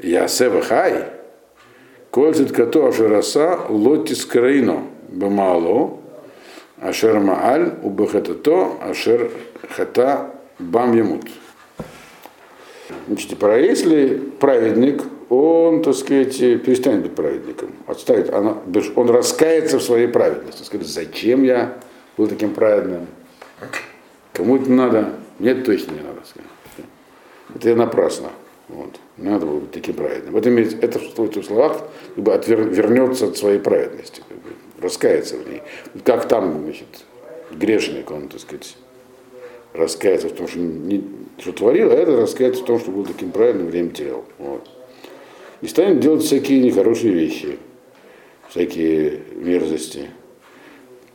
ясе 0.03 0.51
хай, 0.63 1.11
коль 2.13 2.35
цит-като 2.35 2.89
ашараса 2.89 3.59
лотис 3.71 4.27
краино 4.27 4.87
бамало, 5.09 5.99
ашер 6.79 7.19
мааль 7.19 7.73
убахатато 7.83 8.75
ашер 8.83 9.31
хата 9.77 10.31
бам 10.59 10.95
ямут. 10.95 11.23
Значит, 13.09 13.39
про 13.39 13.59
если 13.59 14.17
праведник 14.39 15.03
он, 15.31 15.83
так 15.83 15.95
сказать, 15.95 16.37
перестанет 16.39 17.03
быть 17.03 17.15
праведником, 17.15 17.71
отставит, 17.87 18.31
он 18.31 19.11
раскается 19.11 19.79
в 19.79 19.83
своей 19.83 20.07
праведности, 20.07 20.63
скажет, 20.65 20.87
зачем 20.87 21.43
я 21.43 21.79
был 22.19 22.27
таким 22.27 22.53
праведным, 22.53 23.07
кому 24.35 24.57
это 24.57 24.71
надо, 24.71 25.13
мне 25.39 25.55
точно 25.55 25.93
не 25.93 26.01
надо. 26.01 26.21
Сказать. 26.27 26.51
Это 27.55 27.69
я 27.71 27.77
напрасно. 27.77 28.29
Вот. 28.73 28.99
Надо 29.17 29.47
было 29.47 29.61
быть 29.61 29.71
таким 29.71 29.95
праведным. 29.95 30.35
В 30.35 30.37
этом 30.37 30.57
это 30.57 30.99
в 30.99 31.21
этих 31.21 31.45
словах 31.45 31.83
как 32.15 32.25
бы 32.25 32.35
отвер, 32.35 32.63
вернется 32.63 33.27
от 33.27 33.37
своей 33.37 33.59
праведности, 33.59 34.23
как 34.29 34.39
бы, 34.39 34.51
раскается 34.81 35.37
в 35.37 35.49
ней. 35.49 35.63
Как 36.05 36.27
там, 36.27 36.65
значит, 36.65 36.89
грешник, 37.53 38.11
он, 38.11 38.29
так 38.29 38.41
сказать, 38.41 38.77
раскается 39.73 40.29
в 40.29 40.33
том, 40.33 40.49
что, 40.49 40.59
не, 40.59 41.05
что 41.39 41.53
творил, 41.53 41.91
а 41.91 41.95
это 41.95 42.17
раскается 42.17 42.63
в 42.63 42.67
том, 42.67 42.81
что 42.81 42.91
был 42.91 43.05
таким 43.05 43.31
праведным, 43.31 43.69
время 43.69 43.91
терял. 43.91 44.25
Вот 44.39 44.69
и 45.63 45.69
станет 45.69 46.01
делать 46.01 46.23
всякие 46.23 46.61
нехорошие 46.61 47.15
вещи, 47.15 47.57
всякие 48.49 49.21
мерзости, 49.35 50.11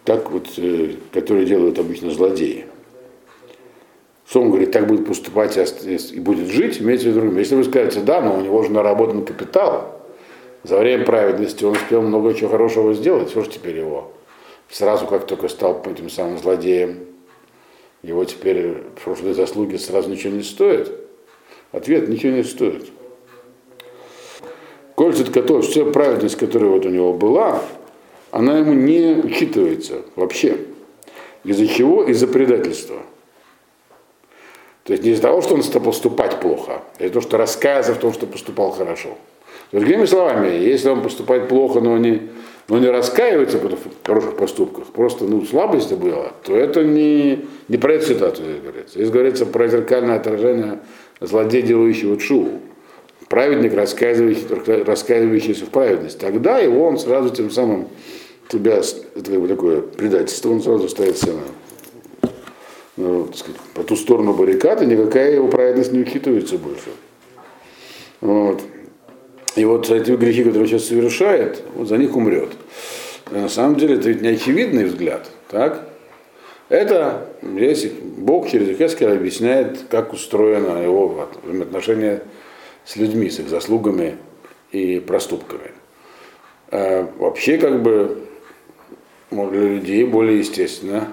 так 0.05 0.31
вот, 0.31 0.47
э, 0.57 0.95
которые 1.11 1.45
делают 1.45 1.77
обычно 1.77 2.09
злодеи. 2.09 2.65
Что 4.27 4.41
он 4.41 4.49
говорит, 4.49 4.71
так 4.71 4.87
будет 4.87 5.05
поступать 5.05 5.57
и 5.57 6.19
будет 6.19 6.47
жить, 6.47 6.81
имеется 6.81 7.09
в 7.09 7.11
виду, 7.15 7.37
если 7.37 7.55
вы 7.55 7.63
скажете, 7.63 8.01
да, 8.01 8.19
но 8.21 8.37
у 8.37 8.41
него 8.41 8.61
же 8.61 8.71
наработан 8.71 9.23
капитал, 9.23 10.01
за 10.63 10.77
время 10.77 11.05
праведности 11.05 11.63
он 11.63 11.73
успел 11.73 12.01
много 12.01 12.33
чего 12.33 12.49
хорошего 12.49 12.93
сделать, 12.93 13.29
что 13.29 13.43
ж 13.43 13.47
теперь 13.47 13.77
его? 13.77 14.11
Сразу, 14.69 15.07
как 15.07 15.27
только 15.27 15.47
стал 15.47 15.81
этим 15.85 16.09
самым 16.09 16.37
злодеем, 16.39 17.05
его 18.03 18.25
теперь 18.25 18.75
прошлые 19.01 19.33
заслуги 19.33 19.77
сразу 19.77 20.09
ничего 20.09 20.33
не 20.33 20.43
стоят? 20.43 20.91
Ответ, 21.71 22.09
ничего 22.09 22.33
не 22.33 22.43
стоит. 22.43 22.89
Кольцет, 24.95 25.29
который, 25.29 25.61
вся 25.61 25.85
праведность, 25.85 26.35
которая 26.35 26.69
вот 26.69 26.85
у 26.85 26.89
него 26.89 27.13
была, 27.13 27.61
она 28.31 28.57
ему 28.57 28.73
не 28.73 29.21
учитывается 29.23 30.01
вообще. 30.17 30.57
Из-за 31.45 31.65
чего? 31.65 32.03
Из-за 32.03 32.27
предательства. 32.27 32.97
То 34.87 34.93
есть 34.93 35.03
не 35.03 35.11
из-за 35.11 35.21
того, 35.21 35.41
что 35.41 35.53
он 35.53 35.63
стал 35.63 35.81
поступать 35.81 36.39
плохо, 36.39 36.81
а 36.97 37.03
из-за 37.03 37.13
того, 37.13 37.21
что 37.21 37.37
раскаялся 37.37 37.93
в 37.93 37.97
том, 37.97 38.13
что 38.13 38.25
поступал 38.25 38.71
хорошо. 38.71 39.09
Другими 39.73 40.05
словами, 40.05 40.47
если 40.47 40.89
он 40.89 41.01
поступает 41.01 41.49
плохо, 41.49 41.81
но 41.81 41.97
не, 41.97 42.29
но 42.69 42.79
не 42.79 42.87
раскаивается 42.87 43.57
в 43.57 44.05
хороших 44.05 44.37
поступках, 44.37 44.85
просто 44.85 45.25
ну, 45.25 45.43
слабость 45.43 45.91
была, 45.91 46.31
то 46.43 46.55
это 46.55 46.85
не, 46.85 47.45
не 47.67 47.77
про 47.77 47.95
эту 47.95 48.07
ситуацию 48.07 48.47
здесь 48.47 48.61
говорится. 48.63 48.95
Здесь 48.95 49.09
говорится 49.09 49.45
про 49.45 49.67
зеркальное 49.67 50.15
отражение 50.15 50.79
злодея, 51.19 51.63
делающего 51.63 52.17
шоу 52.17 52.47
праведник, 53.27 53.73
рассказывающий, 53.73 54.83
рассказывающийся 54.83 55.65
в 55.65 55.69
праведность, 55.69 56.19
тогда 56.19 56.59
его 56.59 56.85
он 56.85 56.97
сразу 56.97 57.29
тем 57.29 57.51
самым 57.51 57.89
тебя, 58.47 58.77
это 58.77 59.31
как 59.31 59.41
бы 59.41 59.47
такое 59.49 59.81
предательство, 59.81 60.49
он 60.49 60.61
сразу 60.61 60.87
ставит 60.87 61.17
на, 61.17 61.41
так 62.97 63.35
сказать, 63.35 63.61
по 63.73 63.83
ту 63.83 63.95
сторону 63.95 64.33
баррикады, 64.33 64.85
никакая 64.85 65.33
его 65.33 65.47
праведность 65.47 65.93
не 65.93 65.99
учитывается 65.99 66.57
больше. 66.57 66.89
Вот. 68.21 68.61
И 69.55 69.65
вот 69.65 69.89
эти 69.89 70.11
грехи, 70.11 70.43
которые 70.43 70.63
он 70.63 70.67
сейчас 70.67 70.85
совершает, 70.85 71.63
вот 71.75 71.87
за 71.87 71.97
них 71.97 72.15
умрет. 72.15 72.49
Но 73.31 73.41
на 73.41 73.49
самом 73.49 73.75
деле 73.75 73.95
это 73.95 74.09
ведь 74.09 74.21
не 74.21 74.29
очевидный 74.29 74.85
взгляд, 74.85 75.29
так? 75.49 75.87
Это 76.69 77.29
здесь 77.41 77.89
Бог 78.17 78.49
через 78.49 78.69
Ихескеля 78.69 79.13
объясняет, 79.13 79.85
как 79.89 80.11
устроено 80.11 80.83
его 80.83 81.27
отношение 81.61 82.23
с 82.83 82.95
людьми, 82.97 83.29
с 83.29 83.39
их 83.39 83.47
заслугами 83.47 84.17
и 84.71 84.99
проступками. 84.99 85.71
А 86.69 87.09
вообще, 87.17 87.57
как 87.57 87.81
бы, 87.81 88.23
для 89.31 89.61
людей 89.61 90.03
более 90.03 90.39
естественно, 90.39 90.99
ну, 90.99 91.07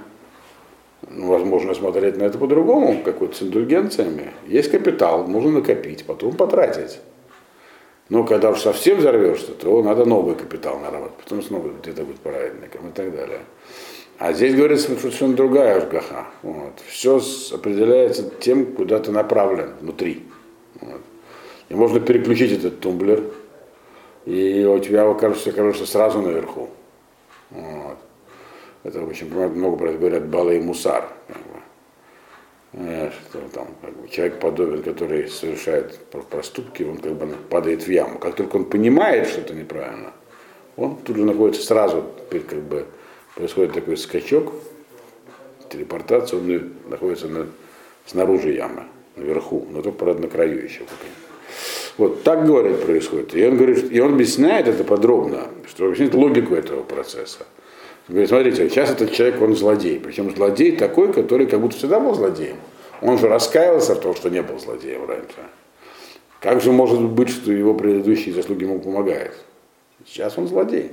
возможно, 1.08 1.74
смотреть 1.74 2.16
на 2.16 2.24
это 2.24 2.38
по-другому, 2.38 3.02
как 3.04 3.20
вот 3.20 3.36
с 3.36 3.42
индульгенциями. 3.42 4.32
Есть 4.46 4.70
капитал, 4.70 5.26
нужно 5.26 5.52
накопить, 5.52 6.04
потом 6.04 6.36
потратить. 6.36 7.00
Но 8.08 8.24
когда 8.24 8.50
уж 8.50 8.60
совсем 8.60 8.98
взорвешься, 8.98 9.52
то 9.52 9.82
надо 9.82 10.04
новый 10.04 10.34
капитал 10.34 10.78
наработать, 10.78 11.16
потом 11.16 11.42
снова 11.42 11.70
где-то 11.82 12.02
быть 12.04 12.20
праведником 12.20 12.88
и 12.88 12.92
так 12.92 13.14
далее. 13.14 13.40
А 14.18 14.32
здесь 14.32 14.54
говорится 14.54 14.94
совершенно 14.94 15.34
другая 15.34 15.80
ЖГХ. 15.80 16.12
Вот. 16.42 16.80
Все 16.86 17.20
определяется 17.52 18.30
тем, 18.40 18.66
куда 18.74 19.00
ты 19.00 19.10
направлен 19.10 19.70
внутри. 19.80 20.22
Вот. 20.80 21.00
И 21.68 21.74
можно 21.74 21.98
переключить 21.98 22.52
этот 22.52 22.80
тумблер, 22.80 23.24
и 24.26 24.64
у 24.64 24.78
тебя 24.78 25.08
окажется, 25.08 25.50
окажется 25.50 25.86
сразу 25.86 26.20
наверху. 26.20 26.68
Вот. 27.50 27.96
Это 28.84 29.02
очень 29.02 29.32
много 29.32 29.76
про 29.76 29.88
это 29.88 29.98
говорят 29.98 30.28
Бала 30.28 30.50
и 30.50 30.60
Мусар. 30.60 31.08
Что 32.72 33.38
там, 33.52 33.68
как 33.80 33.96
бы, 33.96 34.08
человек 34.08 34.40
подобен, 34.40 34.82
который 34.82 35.28
совершает 35.28 35.98
проступки, 36.28 36.82
он 36.82 36.98
как 36.98 37.14
бы 37.14 37.26
падает 37.48 37.84
в 37.84 37.90
яму. 37.90 38.18
Как 38.18 38.34
только 38.34 38.56
он 38.56 38.64
понимает, 38.64 39.28
что 39.28 39.40
это 39.40 39.54
неправильно, 39.54 40.12
он 40.76 40.96
тут 40.96 41.16
же 41.16 41.24
находится 41.24 41.62
сразу, 41.64 42.04
как 42.30 42.62
бы 42.62 42.86
происходит 43.36 43.72
такой 43.72 43.96
скачок, 43.96 44.52
телепортация, 45.70 46.38
он 46.38 46.72
находится 46.88 47.28
на, 47.28 47.46
снаружи 48.06 48.52
ямы, 48.52 48.84
наверху, 49.16 49.66
но 49.70 49.80
только, 49.80 49.98
правда, 49.98 50.22
на 50.22 50.28
краю 50.28 50.62
еще. 50.62 50.82
Вот 51.96 52.24
так 52.24 52.44
говорит 52.44 52.84
происходит. 52.84 53.36
И 53.36 53.46
он 53.46 53.56
говорит, 53.56 53.92
и 53.92 54.00
он 54.00 54.14
объясняет 54.14 54.66
это 54.66 54.82
подробно, 54.82 55.48
что 55.68 55.86
объясняет 55.86 56.14
логику 56.14 56.54
этого 56.54 56.82
процесса. 56.82 57.46
Говорит, 58.08 58.28
смотрите, 58.28 58.68
сейчас 58.68 58.90
этот 58.90 59.12
человек, 59.12 59.40
он 59.40 59.56
злодей. 59.56 59.98
Причем 59.98 60.34
злодей 60.34 60.76
такой, 60.76 61.12
который 61.12 61.46
как 61.46 61.60
будто 61.60 61.76
всегда 61.76 62.00
был 62.00 62.14
злодеем. 62.14 62.56
Он 63.00 63.18
же 63.18 63.28
раскаялся 63.28 63.94
в 63.94 64.00
том, 64.00 64.14
что 64.14 64.28
не 64.30 64.42
был 64.42 64.58
злодеем 64.58 65.08
раньше. 65.08 65.34
Как 66.40 66.60
же 66.60 66.72
может 66.72 67.00
быть, 67.00 67.30
что 67.30 67.50
его 67.50 67.74
предыдущие 67.74 68.34
заслуги 68.34 68.64
ему 68.64 68.78
помогают? 68.78 69.34
Сейчас 70.06 70.36
он 70.36 70.48
злодей. 70.48 70.90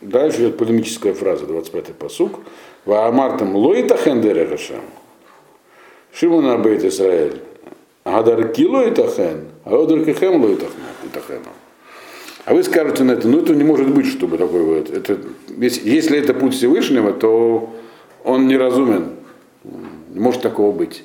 Дальше 0.00 0.42
идет 0.42 0.58
полемическая 0.58 1.14
фраза, 1.14 1.44
25-й 1.46 1.94
посук. 1.94 2.40
Ваамартам 2.84 3.56
лоита 3.56 3.96
хендерехашем. 3.96 4.82
Шимона 6.12 6.58
бейт 6.58 6.84
Исраэль. 6.84 7.42
Гадар 8.06 8.48
кило 8.52 8.88
итахен, 8.88 9.48
а 9.64 9.82
одар 9.82 10.04
кехем 10.04 10.40
ло 10.40 10.54
итахену. 10.54 11.50
А 12.46 12.54
вы 12.54 12.62
скажете 12.62 13.02
на 13.02 13.12
это, 13.12 13.26
ну 13.26 13.40
это 13.40 13.56
не 13.56 13.64
может 13.64 13.92
быть, 13.92 14.06
чтобы 14.06 14.38
такой 14.38 14.62
вот. 14.62 14.88
Это, 14.88 15.18
если, 15.58 15.90
если 15.90 16.16
это 16.16 16.32
путь 16.32 16.54
Всевышнего, 16.54 17.12
то 17.12 17.74
он 18.22 18.46
неразумен. 18.46 19.10
Не 19.64 20.20
может 20.20 20.42
такого 20.42 20.70
быть. 20.70 21.02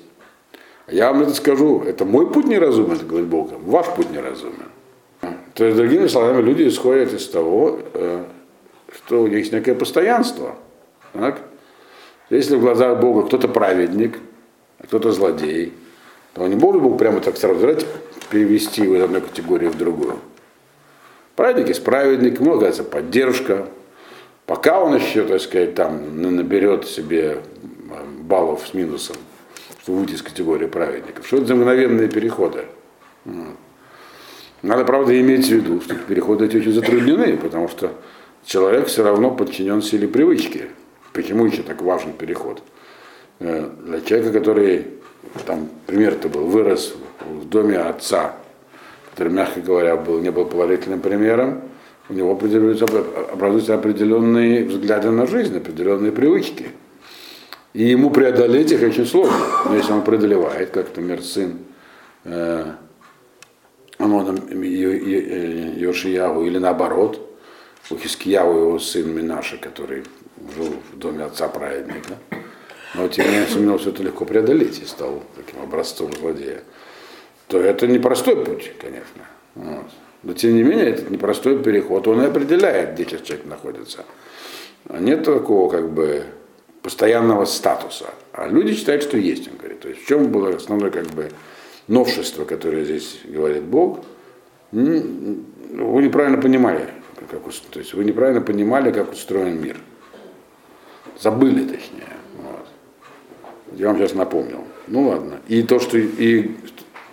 Я 0.88 1.12
вам 1.12 1.24
это 1.24 1.34
скажу, 1.34 1.82
это 1.82 2.06
мой 2.06 2.32
путь 2.32 2.46
неразумен, 2.46 3.00
говорит 3.08 3.28
Бог, 3.28 3.52
ваш 3.66 3.88
путь 3.88 4.12
неразумен. 4.12 4.70
То 5.56 5.66
есть, 5.66 5.78
другими 5.78 6.06
словами, 6.06 6.44
люди 6.44 6.68
исходят 6.68 7.12
из 7.12 7.28
того, 7.28 7.80
э, 7.96 8.24
что 8.94 9.26
есть 9.26 9.52
некое 9.52 9.74
постоянство. 9.74 10.56
Так? 11.14 11.42
Если 12.30 12.56
в 12.56 12.62
глазах 12.62 13.00
Бога 13.00 13.26
кто-то 13.26 13.48
праведник, 13.48 14.20
а 14.78 14.84
кто-то 14.84 15.12
злодей, 15.12 15.74
то 16.36 16.46
не 16.46 16.56
может 16.56 16.84
Бог 16.84 17.00
прямо 17.00 17.20
так 17.20 17.38
сразу 17.38 17.60
давайте 17.60 17.88
перевести 18.30 18.86
из 18.86 19.02
одной 19.02 19.22
категории 19.22 19.68
в 19.70 19.78
другую. 19.78 20.20
Праведник 21.36 21.70
есть 21.70 21.84
праведник, 21.84 22.40
ему 22.40 22.52
называется 22.52 22.84
поддержка. 22.84 23.68
Пока 24.46 24.82
он 24.82 24.96
еще, 24.96 25.24
так 25.24 25.42
сказать, 25.42 25.76
там 25.76 26.22
наберет 26.22 26.88
себе 26.88 27.40
баллов 28.20 28.68
с 28.68 28.74
минусом, 28.74 29.16
чтобы 29.82 30.00
выйти 30.00 30.14
из 30.14 30.22
категории 30.22 30.68
праведников. 30.68 31.26
Что 31.26 31.38
это 31.38 31.48
за 31.48 31.56
мгновенные 31.56 32.10
переходы? 32.10 32.66
Надо, 34.62 34.86
правда, 34.86 35.20
иметь 35.20 35.48
в 35.48 35.52
виду, 35.52 35.82
что 35.82 35.96
переходы 35.96 36.46
эти 36.46 36.58
очень 36.58 36.74
затруднены, 36.74 37.36
потому 37.38 37.68
что 37.68 37.94
человек 38.46 38.88
все 38.88 39.04
равно 39.04 39.32
подчинен 39.32 39.82
силе 39.82 40.08
привычки. 40.08 40.68
Почему 41.14 41.46
еще 41.46 41.64
так 41.64 41.82
важен 41.82 42.14
переход? 42.14 42.62
Э, 43.40 43.70
для 43.84 44.02
человека, 44.02 44.32
который, 44.40 44.88
там, 45.46 45.68
пример-то 45.88 46.30
был, 46.30 46.46
вырос 46.46 46.94
в 47.22 47.50
доме 47.50 47.80
отца, 47.80 48.36
который, 49.12 49.32
мягко 49.32 49.62
говоря, 49.62 49.96
был, 49.96 50.20
не 50.20 50.32
был 50.32 50.46
положительным 50.46 51.02
примером, 51.02 51.62
у 52.10 52.14
него 52.14 52.32
образуются 52.32 53.76
определенные 53.76 54.66
взгляды 54.66 55.12
на 55.12 55.28
жизнь, 55.28 55.56
определенные 55.58 56.12
привычки. 56.12 56.70
И 57.74 57.84
ему 57.86 58.10
преодолеть 58.10 58.72
их 58.72 58.82
очень 58.82 59.06
сложно. 59.06 59.38
Но 59.66 59.76
если 59.76 59.94
он 59.94 60.02
преодолевает, 60.04 60.72
как, 60.72 60.88
например, 60.88 61.22
сын 61.22 61.60
э, 62.26 62.66
Амоном 63.98 64.36
Йошияву, 65.78 66.44
или 66.46 66.58
наоборот, 66.58 67.30
у 67.90 67.98
Хискияву 67.98 68.60
его 68.60 68.80
сын 68.80 69.10
Минаша, 69.14 69.58
который 69.58 70.04
жил 70.56 70.74
в 70.92 70.98
доме 70.98 71.24
отца 71.24 71.48
праведника. 71.48 72.18
Но 72.94 73.08
тем 73.08 73.26
не 73.26 73.32
менее 73.32 73.78
все 73.78 73.90
это 73.90 74.04
легко 74.04 74.26
преодолеть 74.26 74.82
и 74.82 74.86
стал 74.86 75.24
таким 75.36 75.62
образцом 75.62 76.12
злодея. 76.14 76.62
То 77.52 77.60
это 77.60 77.86
непростой 77.86 78.46
путь, 78.46 78.72
конечно. 78.80 79.26
Вот. 79.56 79.86
Но 80.24 80.34
тем 80.34 80.56
не 80.56 80.64
менее, 80.64 80.92
это 80.92 81.12
непростой 81.12 81.62
переход. 81.62 82.08
Он 82.08 82.22
и 82.22 82.26
определяет, 82.26 82.94
где 82.94 83.04
сейчас 83.04 83.22
человек 83.22 83.46
находится. 83.46 84.06
А 84.88 85.00
нет 85.00 85.26
такого 85.26 85.70
как 85.70 85.90
бы 85.90 86.24
постоянного 86.82 87.44
статуса. 87.44 88.06
А 88.32 88.48
люди 88.48 88.74
считают, 88.74 89.04
что 89.04 89.18
есть, 89.18 89.50
он 89.50 89.58
говорит. 89.58 89.82
То 89.82 89.90
есть 89.90 90.02
в 90.02 90.08
чем 90.08 90.32
было 90.32 90.56
основное 90.56 90.92
как 90.92 91.08
бы 91.08 91.30
новшество, 91.90 92.46
которое 92.46 92.86
здесь 92.86 93.20
говорит 93.26 93.64
Бог, 93.64 94.06
вы 94.72 96.02
неправильно 96.02 96.42
понимали, 96.42 96.88
как, 97.30 97.42
то 97.70 97.80
есть 97.80 97.94
вы 97.94 98.06
неправильно 98.06 98.40
понимали, 98.40 98.92
как 98.92 99.12
устроен 99.12 99.62
мир. 99.62 99.76
Забыли, 101.20 101.66
точнее. 101.66 102.16
Вот. 102.38 102.68
Я 103.78 103.88
вам 103.88 103.98
сейчас 103.98 104.14
напомнил. 104.14 104.64
Ну 104.88 105.10
ладно. 105.10 105.42
И 105.50 105.64
то, 105.64 105.80
что 105.80 105.98
и, 105.98 106.52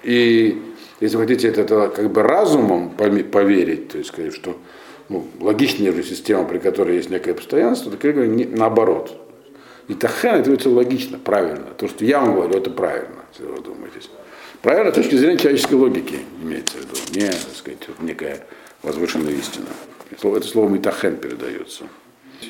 и 0.03 0.63
если 1.01 1.17
вы 1.17 1.27
хотите 1.27 1.49
это, 1.49 1.63
это 1.63 1.89
как 1.95 2.13
бы 2.13 2.23
разумом 2.23 2.91
поверить, 2.91 3.89
то 3.89 3.99
есть 3.99 4.11
сказать, 4.11 4.35
что 4.35 4.57
ну, 5.09 5.27
логичнее 5.41 5.93
же 5.93 6.03
система, 6.03 6.45
при 6.45 6.59
которой 6.59 6.97
есть 6.97 7.11
некое 7.11 7.35
постоянство, 7.35 7.91
так 7.91 8.03
я 8.05 8.13
говорю, 8.13 8.31
не, 8.33 8.45
наоборот. 8.45 9.17
И 9.89 9.95
тахен 9.95 10.35
это, 10.35 10.53
это 10.53 10.69
логично, 10.69 11.19
правильно. 11.19 11.69
То, 11.79 11.89
что 11.89 12.05
я 12.05 12.21
вам 12.21 12.35
говорю, 12.35 12.59
это 12.59 12.71
правильно, 12.71 13.25
если 13.33 13.51
вы 13.51 13.61
думаете. 13.63 14.01
Правильно 14.61 14.91
с 14.91 14.95
точки 14.95 15.15
зрения 15.15 15.39
человеческой 15.39 15.75
логики 15.75 16.19
имеется 16.43 16.77
в 16.77 16.81
виду, 16.81 16.97
не, 17.15 17.31
так 17.31 17.55
сказать, 17.57 17.79
некая 18.01 18.47
возвышенная 18.83 19.33
истина. 19.33 19.67
Это 20.11 20.47
слово 20.47 20.69
метахен 20.69 21.17
передается. 21.17 21.85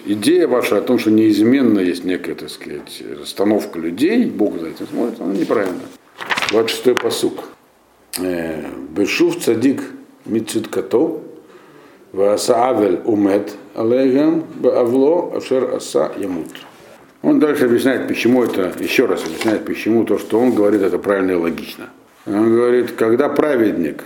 Идея 0.04 0.48
ваша 0.48 0.78
о 0.78 0.80
том, 0.80 0.98
что 0.98 1.10
неизменно 1.10 1.80
есть 1.80 2.04
некая, 2.04 2.34
так 2.34 2.50
сказать, 2.50 3.02
расстановка 3.20 3.78
людей, 3.78 4.24
Бог 4.26 4.58
за 4.58 4.68
этим 4.68 4.86
смотрит, 4.86 5.20
она 5.20 5.34
неправильна. 5.34 5.80
26-й 6.50 6.94
посук. 6.94 7.44
Э, 8.18 8.64
Бешув 8.90 9.42
цадик 9.42 9.82
мицуткато, 10.24 11.20
Ваасаавель 12.12 13.00
умет 13.04 13.54
алейгам, 13.74 14.46
Авло 14.64 15.32
ашер 15.36 15.74
аса 15.74 16.10
ямут. 16.16 16.48
Он 17.22 17.38
дальше 17.38 17.66
объясняет, 17.66 18.08
почему 18.08 18.44
это, 18.44 18.72
еще 18.78 19.06
раз 19.06 19.24
объясняет, 19.24 19.64
почему 19.64 20.04
то, 20.04 20.18
что 20.18 20.38
он 20.38 20.54
говорит, 20.54 20.82
это 20.82 20.98
правильно 20.98 21.32
и 21.32 21.34
логично. 21.34 21.90
Он 22.26 22.54
говорит, 22.54 22.92
когда 22.92 23.28
праведник 23.28 24.04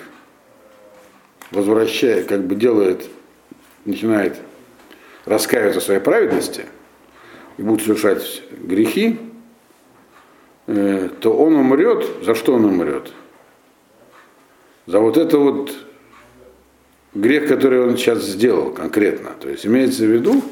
возвращает, 1.50 2.26
как 2.26 2.44
бы 2.44 2.54
делает, 2.54 3.04
начинает 3.84 4.36
раскаиваться 5.26 5.80
в 5.80 5.82
своей 5.84 6.00
праведности 6.00 6.64
и 7.58 7.62
будет 7.62 7.82
совершать 7.82 8.42
грехи, 8.50 9.18
то 10.66 11.36
он 11.36 11.54
умрет. 11.54 12.06
За 12.22 12.34
что 12.34 12.54
он 12.54 12.64
умрет? 12.64 13.12
За 14.86 15.00
вот 15.00 15.16
это 15.16 15.38
вот 15.38 15.72
грех, 17.14 17.48
который 17.48 17.82
он 17.82 17.96
сейчас 17.96 18.22
сделал 18.22 18.70
конкретно. 18.72 19.30
То 19.40 19.48
есть 19.48 19.66
имеется 19.66 20.04
в 20.04 20.10
виду, 20.10 20.42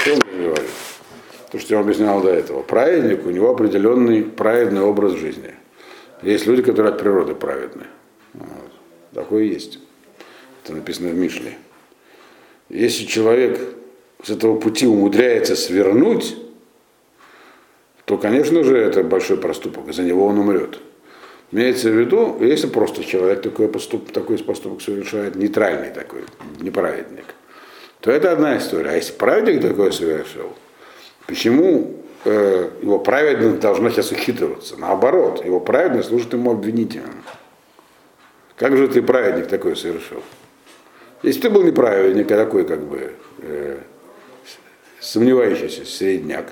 что 0.00 0.14
он 0.14 0.20
говорит? 0.20 0.70
То, 1.50 1.58
что 1.58 1.74
я 1.74 1.80
объяснял 1.80 2.22
до 2.22 2.30
этого. 2.30 2.62
Праведник, 2.62 3.26
у 3.26 3.30
него 3.30 3.50
определенный 3.50 4.22
праведный 4.22 4.82
образ 4.82 5.14
жизни. 5.14 5.54
Есть 6.22 6.46
люди, 6.46 6.62
которые 6.62 6.92
от 6.92 7.00
природы 7.00 7.34
праведны. 7.34 7.84
Вот. 8.34 8.70
Такое 9.12 9.44
есть. 9.44 9.80
Это 10.62 10.74
написано 10.74 11.08
в 11.08 11.14
Мишле. 11.14 11.58
Если 12.68 13.04
человек 13.04 13.58
с 14.22 14.30
этого 14.30 14.60
пути 14.60 14.86
умудряется 14.86 15.56
свернуть, 15.56 16.36
то, 18.10 18.18
конечно 18.18 18.64
же, 18.64 18.76
это 18.76 19.04
большой 19.04 19.36
проступок, 19.36 19.86
и 19.86 19.92
за 19.92 20.02
него 20.02 20.26
он 20.26 20.36
умрет. 20.36 20.80
Имеется 21.52 21.90
в 21.90 21.94
виду, 21.94 22.38
если 22.40 22.66
просто 22.66 23.04
человек 23.04 23.40
такой, 23.40 23.68
поступ, 23.68 24.10
такой 24.10 24.36
поступок 24.38 24.82
совершает, 24.82 25.36
нейтральный 25.36 25.90
такой, 25.90 26.24
неправедник, 26.60 27.26
то 28.00 28.10
это 28.10 28.32
одна 28.32 28.58
история. 28.58 28.90
А 28.90 28.96
если 28.96 29.12
праведник 29.12 29.62
такой 29.62 29.92
совершил, 29.92 30.56
почему 31.28 32.02
э, 32.24 32.70
его 32.82 32.98
праведность 32.98 33.60
должна 33.60 33.90
сейчас 33.90 34.10
ухитриваться? 34.10 34.76
Наоборот, 34.76 35.44
его 35.44 35.60
праведность 35.60 36.08
служит 36.08 36.32
ему 36.32 36.50
обвинителем. 36.50 37.22
Как 38.56 38.76
же 38.76 38.88
ты 38.88 39.02
праведник 39.02 39.46
такой 39.46 39.76
совершил? 39.76 40.24
Если 41.22 41.42
ты 41.42 41.48
был 41.48 41.62
неправедник, 41.62 42.28
а 42.32 42.36
такой 42.36 42.66
как 42.66 42.80
бы 42.80 43.12
э, 43.38 43.78
сомневающийся 44.98 45.84
средняк, 45.84 46.46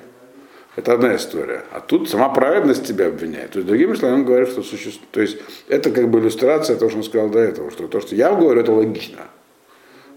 это 0.79 0.93
одна 0.93 1.17
история. 1.17 1.65
А 1.73 1.81
тут 1.81 2.09
сама 2.09 2.29
праведность 2.29 2.87
тебя 2.87 3.09
обвиняет. 3.09 3.51
То 3.51 3.59
есть, 3.59 3.67
другими 3.67 3.95
словами, 3.95 4.21
он 4.21 4.25
говорит, 4.25 4.49
что 4.49 4.63
существует. 4.63 5.11
То 5.11 5.21
есть, 5.21 5.39
это 5.67 5.91
как 5.91 6.09
бы 6.09 6.21
иллюстрация 6.21 6.77
того, 6.77 6.89
что 6.89 6.99
он 6.99 7.05
сказал 7.05 7.29
до 7.31 7.41
этого, 7.41 7.73
что 7.73 7.89
то, 7.89 8.01
что 8.01 8.15
я 8.15 8.33
говорю, 8.33 8.61
это 8.61 8.71
логично. 8.71 9.19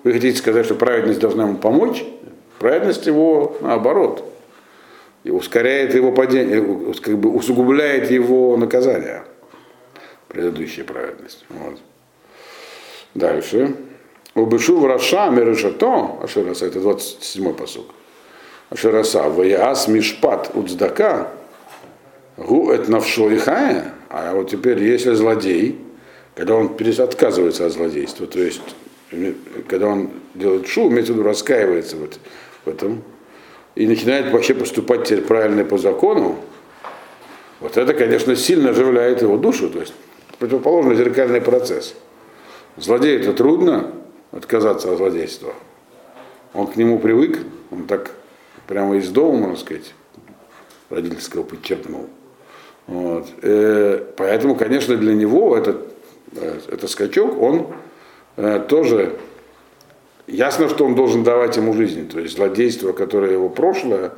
Вы 0.03 0.13
хотите 0.13 0.37
сказать, 0.37 0.65
что 0.65 0.75
праведность 0.75 1.19
должна 1.19 1.45
ему 1.45 1.57
помочь? 1.57 2.05
Праведность 2.59 3.07
его 3.07 3.57
наоборот. 3.61 4.23
И 5.23 5.31
ускоряет 5.31 5.95
его 5.95 6.11
падение, 6.11 6.93
как 7.01 7.17
бы 7.17 7.31
усугубляет 7.31 8.11
его 8.11 8.55
наказание. 8.55 9.23
Предыдущая 10.27 10.83
праведность. 10.83 11.43
Вот. 11.49 11.79
Дальше. 13.15 13.77
Убышу 14.35 14.79
в 14.79 14.85
Раша 14.85 15.31
Мерешато, 15.31 16.19
Ашераса, 16.21 16.67
это 16.67 16.77
27-й 16.77 17.53
посуг. 17.55 17.87
Ашераса, 18.71 19.23
Ваяас 19.23 19.87
Мишпат 19.89 20.51
Уцдака, 20.55 21.27
Гу 22.37 22.71
эт 22.71 22.87
навшо 22.87 23.29
ихая, 23.35 23.93
а 24.09 24.33
вот 24.33 24.49
теперь 24.49 24.81
если 24.81 25.13
злодей, 25.13 25.77
когда 26.35 26.55
он 26.55 26.77
отказывается 26.99 27.65
от 27.65 27.73
злодейства, 27.73 28.25
то 28.25 28.39
есть 28.39 28.61
когда 29.67 29.87
он 29.87 30.09
делает 30.33 30.67
шу, 30.67 30.89
имеется 30.89 31.11
в 31.11 31.17
виду 31.17 31.27
раскаивается 31.27 31.97
вот 31.97 32.17
в 32.63 32.69
этом, 32.69 33.03
и 33.75 33.85
начинает 33.85 34.31
вообще 34.31 34.53
поступать 34.53 35.03
теперь 35.03 35.23
правильно 35.23 35.65
по 35.65 35.77
закону, 35.77 36.37
вот 37.59 37.77
это, 37.77 37.93
конечно, 37.93 38.37
сильно 38.37 38.69
оживляет 38.69 39.21
его 39.21 39.35
душу, 39.35 39.69
то 39.69 39.81
есть 39.81 39.93
противоположный 40.39 40.95
зеркальный 40.95 41.41
процесс. 41.41 41.93
Злодею 42.77 43.19
это 43.19 43.33
трудно, 43.33 43.91
отказаться 44.31 44.91
от 44.91 44.97
злодейства. 44.97 45.53
Он 46.53 46.67
к 46.67 46.77
нему 46.77 46.99
привык, 46.99 47.39
он 47.69 47.83
так 47.83 48.11
прямо 48.71 48.95
из 48.95 49.09
дома, 49.09 49.37
можно 49.37 49.57
сказать, 49.57 49.93
родительского 50.89 51.43
подчеркнул. 51.43 52.07
Вот. 52.87 53.27
Э, 53.41 54.01
поэтому, 54.15 54.55
конечно, 54.55 54.95
для 54.95 55.13
него 55.13 55.57
этот, 55.57 55.93
э, 56.37 56.57
этот 56.69 56.89
скачок, 56.89 57.37
он 57.41 57.67
э, 58.37 58.65
тоже 58.69 59.17
ясно, 60.25 60.69
что 60.69 60.85
он 60.85 60.95
должен 60.95 61.25
давать 61.25 61.57
ему 61.57 61.73
жизнь. 61.73 62.07
То 62.07 62.21
есть 62.21 62.37
злодейство, 62.37 62.93
которое 62.93 63.33
его 63.33 63.49
прошлое, 63.49 64.13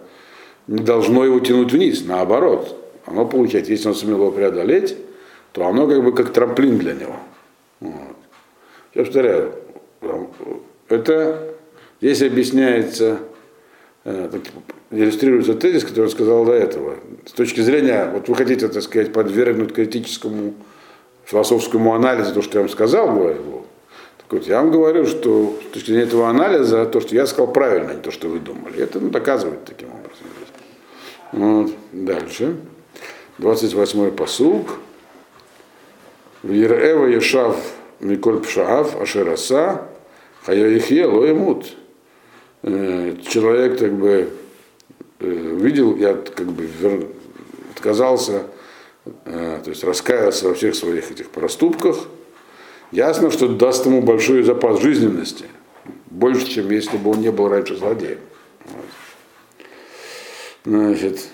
не 0.68 0.84
должно 0.84 1.26
его 1.26 1.40
тянуть 1.40 1.74
вниз, 1.74 2.06
наоборот. 2.06 2.80
Оно 3.08 3.26
получает, 3.26 3.70
если 3.70 3.88
он 3.88 3.96
сумел 3.96 4.18
его 4.18 4.32
преодолеть, 4.32 4.96
то 5.52 5.66
оно 5.66 5.88
как 5.88 6.04
бы 6.04 6.14
как 6.14 6.32
трамплин 6.32 6.78
для 6.78 6.94
него. 6.94 7.16
Вот. 7.80 8.18
Я 8.94 9.04
повторяю, 9.04 9.56
это 10.90 11.56
здесь 12.00 12.22
объясняется, 12.22 13.18
иллюстрируется 14.06 15.54
тезис, 15.54 15.84
который 15.84 16.06
я 16.06 16.12
сказал 16.12 16.46
до 16.46 16.54
этого. 16.54 16.96
С 17.26 17.32
точки 17.32 17.62
зрения, 17.62 18.10
вот 18.12 18.28
вы 18.28 18.36
хотите, 18.36 18.68
так 18.68 18.84
сказать, 18.84 19.14
подвергнуть 19.14 19.74
критическому 19.74 20.54
философскому 21.26 21.94
анализу 21.94 22.34
то, 22.34 22.42
что 22.42 22.58
я 22.58 22.62
вам 22.62 22.70
сказал, 22.70 23.14
говорю, 23.14 23.66
так 24.18 24.32
вот, 24.32 24.48
я 24.48 24.62
вам 24.62 24.72
говорю, 24.72 25.06
что 25.06 25.58
с 25.70 25.74
точки 25.74 25.88
зрения 25.88 26.04
этого 26.04 26.30
анализа, 26.30 26.86
то, 26.86 27.00
что 27.00 27.16
я 27.16 27.26
сказал 27.26 27.52
правильно, 27.52 27.92
а 27.92 27.94
не 27.96 28.02
то, 28.02 28.12
что 28.12 28.28
вы 28.28 28.40
думали. 28.40 28.82
Это 28.82 29.00
ну, 29.00 29.10
доказывает 29.10 29.64
таким 29.66 29.90
образом. 29.90 30.28
Вот. 31.32 31.72
Дальше. 31.92 32.56
28-й 33.40 34.12
посуг. 34.12 34.80
Вирева 36.44 37.06
Ешав 37.06 37.58
Миколь 38.00 38.42
Пшаав 38.42 39.02
Ашераса 39.02 39.88
Хайоихе 40.46 41.06
Лоемут. 41.06 41.74
Э, 42.64 43.18
человек 43.28 43.78
как 43.78 43.94
бы 43.94 44.30
э, 45.20 45.28
видел, 45.28 45.98
я 45.98 46.14
как 46.14 46.48
бы 46.48 46.70
отказался, 47.76 48.44
э, 49.26 49.60
то 49.62 49.70
есть 49.70 49.84
раскаялся 49.84 50.48
во 50.48 50.54
всех 50.54 50.74
своих 50.74 51.12
этих 51.12 51.30
проступках, 51.30 51.98
ясно, 52.92 53.32
что 53.32 53.50
даст 53.50 53.86
ему 53.86 54.02
большой 54.02 54.44
запас 54.44 54.82
жизненности, 54.82 55.46
больше, 56.10 56.48
чем 56.48 56.72
если 56.72 56.96
бы 56.96 57.12
он 57.12 57.20
не 57.20 57.32
был 57.32 57.50
раньше 57.50 57.76
злодеем. 57.76 58.20
Значит, 60.64 61.28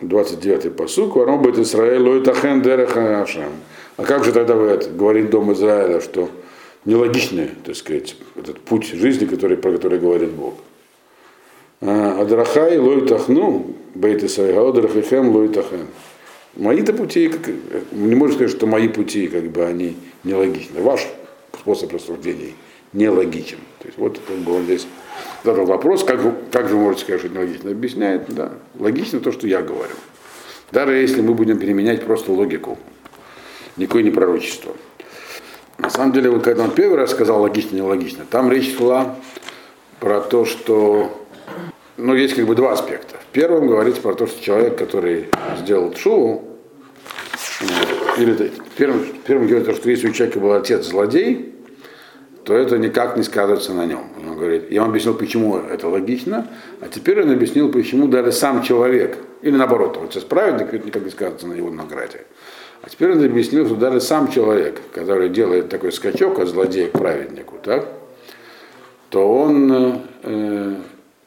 29-й 0.00 0.70
посук, 0.70 1.16
Варом 1.16 1.42
будет 1.42 1.58
Израиль, 1.58 2.02
лойтахен 2.02 2.62
дереха 2.62 3.22
Ашем. 3.22 3.50
А 3.96 4.04
как 4.04 4.24
же 4.24 4.30
тогда 4.30 4.54
говорит, 4.54 4.96
говорит 4.96 5.30
Дом 5.30 5.52
Израиля, 5.52 6.00
что 6.00 6.30
нелогичный, 6.84 7.50
так 7.64 7.76
сказать, 7.76 8.16
этот 8.36 8.60
путь 8.60 8.86
жизни, 8.86 9.26
который, 9.26 9.56
про 9.56 9.72
который 9.72 9.98
говорит 9.98 10.30
Бог. 10.30 10.54
А, 11.80 12.20
Адрахай 12.20 12.78
лойтахну, 12.78 13.74
бейт 13.94 14.22
Исраиль, 14.24 14.56
адрахихем 14.56 15.34
лойтахен. 15.34 15.86
Мои-то 16.56 16.92
пути, 16.92 17.28
как, 17.28 17.52
не 17.92 18.14
можно 18.14 18.34
сказать, 18.34 18.56
что 18.56 18.66
мои 18.66 18.88
пути, 18.88 19.26
как 19.26 19.44
бы, 19.44 19.64
они 19.64 19.96
нелогичны. 20.22 20.80
Ваш 20.80 21.06
способ 21.58 21.92
рассуждений 21.92 22.54
нелогичен. 22.92 23.58
То 23.80 23.86
есть 23.86 23.98
вот 23.98 24.20
как 24.26 24.36
бы 24.36 24.54
он 24.56 24.64
здесь 24.64 24.86
задал 25.42 25.66
вопрос, 25.66 26.04
как, 26.04 26.20
как 26.50 26.68
же 26.68 26.76
можете 26.76 27.04
сказать, 27.04 27.20
что 27.20 27.28
это 27.28 27.38
нелогично? 27.38 27.70
Объясняет, 27.70 28.22
да, 28.28 28.52
логично 28.78 29.20
то, 29.20 29.32
что 29.32 29.46
я 29.46 29.62
говорю. 29.62 29.94
Даже 30.70 30.92
если 30.92 31.20
мы 31.20 31.34
будем 31.34 31.58
применять 31.58 32.04
просто 32.04 32.32
логику, 32.32 32.78
никакое 33.76 34.02
не 34.02 34.10
пророчество. 34.10 34.74
На 35.78 35.90
самом 35.90 36.12
деле, 36.12 36.30
вот 36.30 36.42
когда 36.44 36.64
он 36.64 36.70
первый 36.70 36.96
раз 36.96 37.10
сказал 37.10 37.42
логично, 37.42 37.76
нелогично, 37.76 38.24
там 38.30 38.50
речь 38.50 38.76
шла 38.76 39.16
про 40.00 40.20
то, 40.20 40.44
что 40.44 41.26
ну, 41.96 42.14
есть 42.14 42.34
как 42.34 42.46
бы 42.46 42.54
два 42.54 42.72
аспекта. 42.72 43.16
В 43.16 43.32
первом 43.32 43.66
говорится 43.66 44.00
про 44.00 44.14
то, 44.14 44.26
что 44.26 44.42
человек, 44.42 44.78
который 44.78 45.28
сделал 45.58 45.94
шоу, 45.94 46.44
или 48.18 48.52
первым, 48.76 49.06
первым 49.26 49.48
говорит, 49.48 49.76
что 49.76 49.90
если 49.90 50.08
у 50.08 50.12
человека 50.12 50.38
был 50.38 50.52
отец 50.52 50.86
злодей, 50.86 51.54
то 52.44 52.54
это 52.54 52.78
никак 52.78 53.16
не 53.16 53.22
сказывается 53.22 53.72
на 53.72 53.86
нем. 53.86 54.04
Он 54.18 54.36
говорит, 54.36 54.70
я 54.70 54.82
вам 54.82 54.90
объяснил, 54.90 55.14
почему 55.14 55.56
это 55.56 55.88
логично, 55.88 56.46
а 56.80 56.88
теперь 56.88 57.22
он 57.22 57.30
объяснил, 57.30 57.72
почему 57.72 58.06
даже 58.06 58.32
сам 58.32 58.62
человек, 58.62 59.16
или 59.42 59.56
наоборот, 59.56 59.96
он 59.96 60.10
сейчас 60.10 60.24
праведник, 60.24 60.74
это 60.74 60.86
никак 60.86 61.04
не 61.04 61.10
сказывается 61.10 61.46
на 61.46 61.54
его 61.54 61.70
награде. 61.70 62.20
А 62.84 62.90
теперь 62.90 63.12
он 63.12 63.24
объяснил, 63.24 63.64
что 63.64 63.76
даже 63.76 64.02
сам 64.02 64.30
человек, 64.30 64.82
который 64.92 65.30
делает 65.30 65.70
такой 65.70 65.90
скачок 65.90 66.38
от 66.38 66.48
злодея 66.48 66.88
к 66.88 66.92
праведнику, 66.92 67.56
так, 67.62 67.88
то 69.08 69.26
он 69.26 70.02
э, 70.22 70.74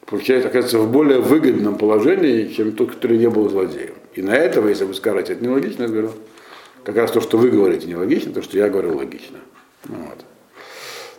получается, 0.06 0.48
оказывается, 0.48 0.78
в 0.78 0.92
более 0.92 1.18
выгодном 1.18 1.76
положении, 1.76 2.46
чем 2.46 2.72
тот, 2.72 2.92
который 2.92 3.18
не 3.18 3.28
был 3.28 3.48
злодеем. 3.50 3.94
И 4.14 4.22
на 4.22 4.36
этого, 4.36 4.68
если 4.68 4.84
вы 4.84 4.94
скажете, 4.94 5.32
это 5.32 5.44
нелогично, 5.44 5.82
я 5.82 5.88
говорю, 5.88 6.12
как 6.84 6.94
раз 6.94 7.10
то, 7.10 7.20
что 7.20 7.38
вы 7.38 7.50
говорите, 7.50 7.88
нелогично, 7.88 8.32
то, 8.32 8.40
что 8.40 8.56
я 8.56 8.68
говорю, 8.68 8.96
логично. 8.96 9.38
Вот. 9.84 10.24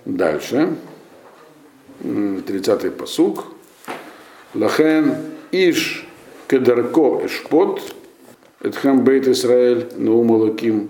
Дальше. 0.05 0.73
30-й 2.01 2.91
посуг. 2.91 3.45
Лахен 4.53 5.17
иш 5.51 6.07
кедарко 6.47 7.25
эшпот 7.25 7.81
Эдхам 8.61 9.05
бейт 9.05 9.25
Исраэль 9.25 9.87
Наума 9.95 10.33
Лаким 10.33 10.89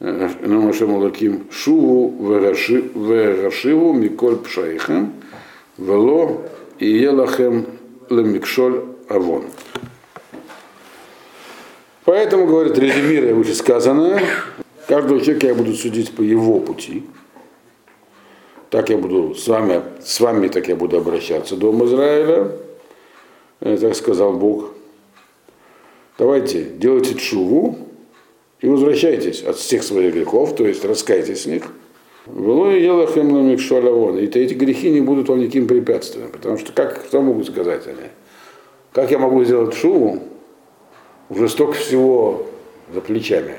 Наумашем 0.00 0.94
Лаким 0.96 1.46
Шуву 1.50 2.14
Вегашиву 2.20 3.94
Миколь 3.94 4.36
Пшайхем 4.36 5.14
Вело 5.78 6.42
и 6.78 6.90
Елахем 6.90 7.66
Лемикшоль 8.10 8.84
Авон. 9.08 9.44
Поэтому, 12.04 12.46
говорит, 12.46 12.76
резюмируя 12.76 13.32
вышесказанное, 13.32 14.20
каждого 14.88 15.20
человека 15.22 15.46
я 15.46 15.54
буду 15.54 15.72
судить 15.72 16.14
по 16.14 16.20
его 16.20 16.60
пути. 16.60 17.04
Так 18.68 18.90
я 18.90 18.98
буду 18.98 19.34
с 19.34 19.48
вами, 19.48 19.80
с 20.04 20.20
вами 20.20 20.48
так 20.48 20.68
я 20.68 20.76
буду 20.76 20.98
обращаться, 20.98 21.56
дом 21.56 21.82
Израиля. 21.86 22.52
Так 23.60 23.94
сказал 23.94 24.34
Бог. 24.34 24.72
Давайте, 26.18 26.62
делайте 26.64 27.14
чуву 27.14 27.78
и 28.60 28.66
возвращайтесь 28.66 29.42
от 29.42 29.56
всех 29.56 29.82
своих 29.82 30.14
грехов, 30.14 30.54
то 30.54 30.66
есть 30.66 30.84
раскайтесь 30.84 31.42
с 31.42 31.46
них. 31.46 31.64
Велой 32.26 32.82
елахем 32.82 33.32
ламикшуалавон. 33.32 34.18
И 34.18 34.26
эти 34.26 34.54
грехи 34.54 34.90
не 34.90 35.00
будут 35.00 35.28
вам 35.28 35.40
никаким 35.40 35.66
препятствием. 35.66 36.30
Потому 36.30 36.58
что 36.58 36.72
как, 36.72 37.04
что 37.08 37.20
могут 37.20 37.48
сказать 37.48 37.86
они? 37.86 38.08
Как 38.92 39.10
я 39.10 39.18
могу 39.18 39.42
сделать 39.44 39.74
шуву? 39.74 40.22
Уже 41.28 41.48
столько 41.48 41.72
всего 41.72 42.46
за 42.92 43.00
плечами. 43.00 43.54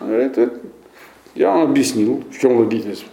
Это, 0.00 0.60
я 1.34 1.50
вам 1.50 1.62
объяснил, 1.62 2.22
в 2.30 2.38
чем 2.38 2.58
логичность, 2.58 3.06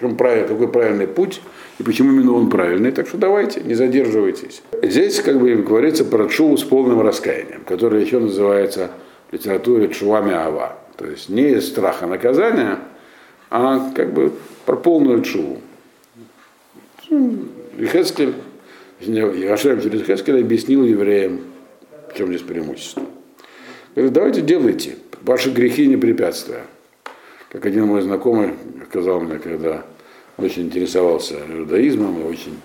чем 0.00 0.16
правиль, 0.16 0.46
какой 0.46 0.68
правильный 0.68 1.06
путь 1.06 1.40
и 1.78 1.82
почему 1.82 2.12
именно 2.12 2.32
он 2.32 2.50
правильный. 2.50 2.90
Так 2.90 3.06
что 3.06 3.18
давайте, 3.18 3.60
не 3.60 3.74
задерживайтесь. 3.74 4.62
Здесь 4.82 5.20
как 5.20 5.38
бы 5.38 5.54
говорится 5.56 6.04
про 6.04 6.28
чуву 6.28 6.56
с 6.56 6.64
полным 6.64 7.00
раскаянием, 7.00 7.62
которое 7.66 8.02
еще 8.02 8.18
называется 8.18 8.90
в 9.28 9.34
литературе 9.34 9.88
чувами 9.88 10.32
ава. 10.32 10.78
То 10.96 11.06
есть 11.06 11.28
не 11.28 11.50
из 11.50 11.68
страха 11.68 12.06
наказания, 12.06 12.78
а 13.50 13.90
как 13.94 14.12
бы 14.12 14.32
про 14.64 14.76
полную 14.76 15.22
чуву. 15.22 15.60
Хескель, 17.08 18.34
Ашем 19.00 19.80
через 19.80 20.02
Хескель 20.02 20.40
объяснил 20.40 20.84
евреям, 20.84 21.40
в 22.12 22.16
чем 22.16 22.28
здесь 22.28 22.42
преимущество. 22.42 23.02
Говорит, 23.94 24.12
давайте 24.12 24.40
делайте, 24.42 24.96
ваши 25.22 25.50
грехи 25.50 25.86
не 25.86 25.96
препятствия. 25.96 26.62
Как 27.50 27.66
один 27.66 27.86
мой 27.86 28.02
знакомый 28.02 28.54
сказал 28.88 29.20
мне, 29.20 29.38
когда 29.38 29.84
очень 30.44 30.62
интересовался 30.64 31.36
иудаизмом 31.48 32.20
и 32.20 32.24
очень 32.24 32.58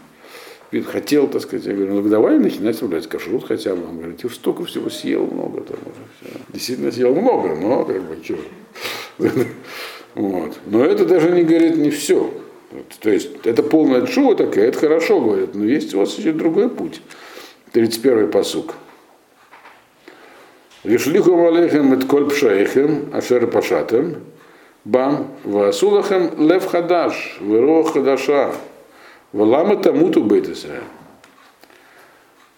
хотел, 0.81 1.27
так 1.27 1.41
сказать, 1.41 1.65
я 1.65 1.73
говорю, 1.73 2.01
ну 2.01 2.09
давай 2.09 2.37
начинать 2.37 2.77
соблюдать 2.77 3.07
кашрут 3.07 3.45
хотя 3.47 3.75
бы. 3.75 3.87
Он 3.87 3.97
говорит, 3.97 4.17
ты 4.17 4.29
столько 4.29 4.65
всего 4.65 4.89
съел 4.89 5.25
много 5.25 5.61
там 5.61 5.77
уже. 5.85 6.05
Все. 6.19 6.39
Действительно 6.51 6.91
съел 6.91 7.15
много, 7.15 7.55
но 7.55 7.85
как 7.85 8.01
бы 8.01 8.17
что. 8.23 8.37
Вот. 10.15 10.57
Но 10.65 10.85
это 10.85 11.05
даже 11.05 11.29
не 11.31 11.43
говорит 11.43 11.75
не 11.75 11.89
все. 11.89 12.31
То 13.01 13.09
есть 13.09 13.31
это 13.43 13.63
полная 13.63 14.05
шува 14.05 14.35
такая, 14.35 14.69
это 14.69 14.79
хорошо, 14.79 15.19
говорит, 15.19 15.53
но 15.55 15.65
есть 15.65 15.93
у 15.93 15.99
вас 15.99 16.17
еще 16.17 16.31
другой 16.31 16.69
путь. 16.69 17.01
31-й 17.73 18.27
посук. 18.29 18.75
Вишлиху 20.85 21.47
алейхем 21.47 21.93
et 21.93 22.05
коль 22.05 22.29
пшаихем, 22.29 23.09
ашер 23.11 23.47
пашатем, 23.47 24.23
бам, 24.85 25.31
васулахем 25.43 26.47
лев 26.47 26.65
хадаш, 26.65 27.37
веро 27.41 27.83
хадаша, 27.83 28.53
валама 29.33 29.75
тамуту 29.77 30.23
бейт 30.23 30.47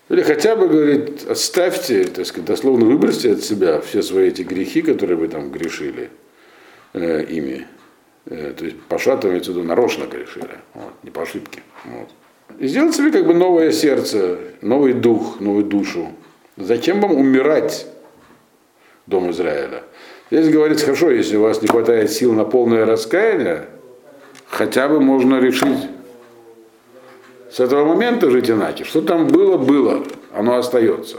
Или 0.09 0.21
хотя 0.21 0.55
бы, 0.55 0.67
говорит, 0.67 1.25
оставьте, 1.27 2.03
так 2.05 2.25
сказать, 2.25 2.45
дословно 2.45 2.85
выбросьте 2.85 3.31
от 3.33 3.43
себя 3.43 3.81
все 3.81 4.01
свои 4.03 4.27
эти 4.27 4.43
грехи, 4.43 4.81
которые 4.81 5.17
вы 5.17 5.27
там 5.27 5.49
грешили 5.51 6.09
э, 6.93 7.23
ими. 7.23 7.65
Э, 8.25 8.53
то 8.57 8.65
есть 8.65 8.77
в 8.87 9.49
виду 9.49 9.63
нарочно 9.63 10.05
грешили, 10.05 10.59
вот, 10.73 10.93
не 11.03 11.11
по 11.11 11.23
ошибке. 11.23 11.61
Вот. 11.85 12.09
И 12.59 12.67
сделать 12.67 12.95
себе 12.95 13.11
как 13.11 13.25
бы 13.25 13.33
новое 13.33 13.71
сердце, 13.71 14.39
новый 14.61 14.93
дух, 14.93 15.39
новую 15.39 15.65
душу. 15.65 16.11
Зачем 16.55 17.01
вам 17.01 17.11
умирать, 17.11 17.87
дом 19.05 19.31
Израиля? 19.31 19.83
Здесь 20.29 20.49
говорится, 20.49 20.85
хорошо, 20.85 21.11
если 21.11 21.37
у 21.37 21.41
вас 21.41 21.61
не 21.61 21.67
хватает 21.67 22.11
сил 22.11 22.33
на 22.33 22.43
полное 22.43 22.85
раскаяние, 22.85 23.65
хотя 24.49 24.89
бы 24.89 24.99
можно 24.99 25.39
решить 25.39 25.87
с 27.51 27.59
этого 27.59 27.85
момента 27.85 28.29
жить 28.29 28.49
иначе. 28.49 28.83
Что 28.83 29.01
там 29.01 29.27
было, 29.27 29.57
было, 29.57 30.03
оно 30.33 30.57
остается. 30.57 31.17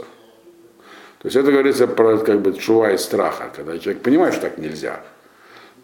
То 1.19 1.25
есть 1.25 1.35
это 1.35 1.51
говорится 1.51 1.87
про 1.87 2.17
как 2.17 2.41
бы 2.41 2.53
чува 2.53 2.91
из 2.91 3.01
страха, 3.01 3.51
когда 3.53 3.77
человек 3.77 4.03
понимает, 4.03 4.33
что 4.33 4.43
так 4.43 4.57
нельзя. 4.57 5.01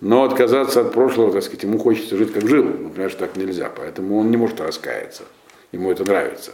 Но 0.01 0.23
отказаться 0.23 0.81
от 0.81 0.93
прошлого, 0.93 1.31
так 1.33 1.43
сказать, 1.43 1.63
ему 1.63 1.79
хочется 1.79 2.15
жить 2.15 2.31
как 2.31 2.47
жил, 2.47 2.63
но 2.63 2.89
понимает, 2.89 3.11
что 3.11 3.25
так 3.25 3.35
нельзя, 3.35 3.71
поэтому 3.75 4.19
он 4.19 4.29
не 4.29 4.37
может 4.37 4.61
раскаяться. 4.61 5.23
Ему 5.71 5.91
это 5.91 6.05
нравится, 6.05 6.51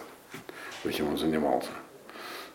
чем 0.92 1.10
он 1.10 1.18
занимался. 1.18 1.70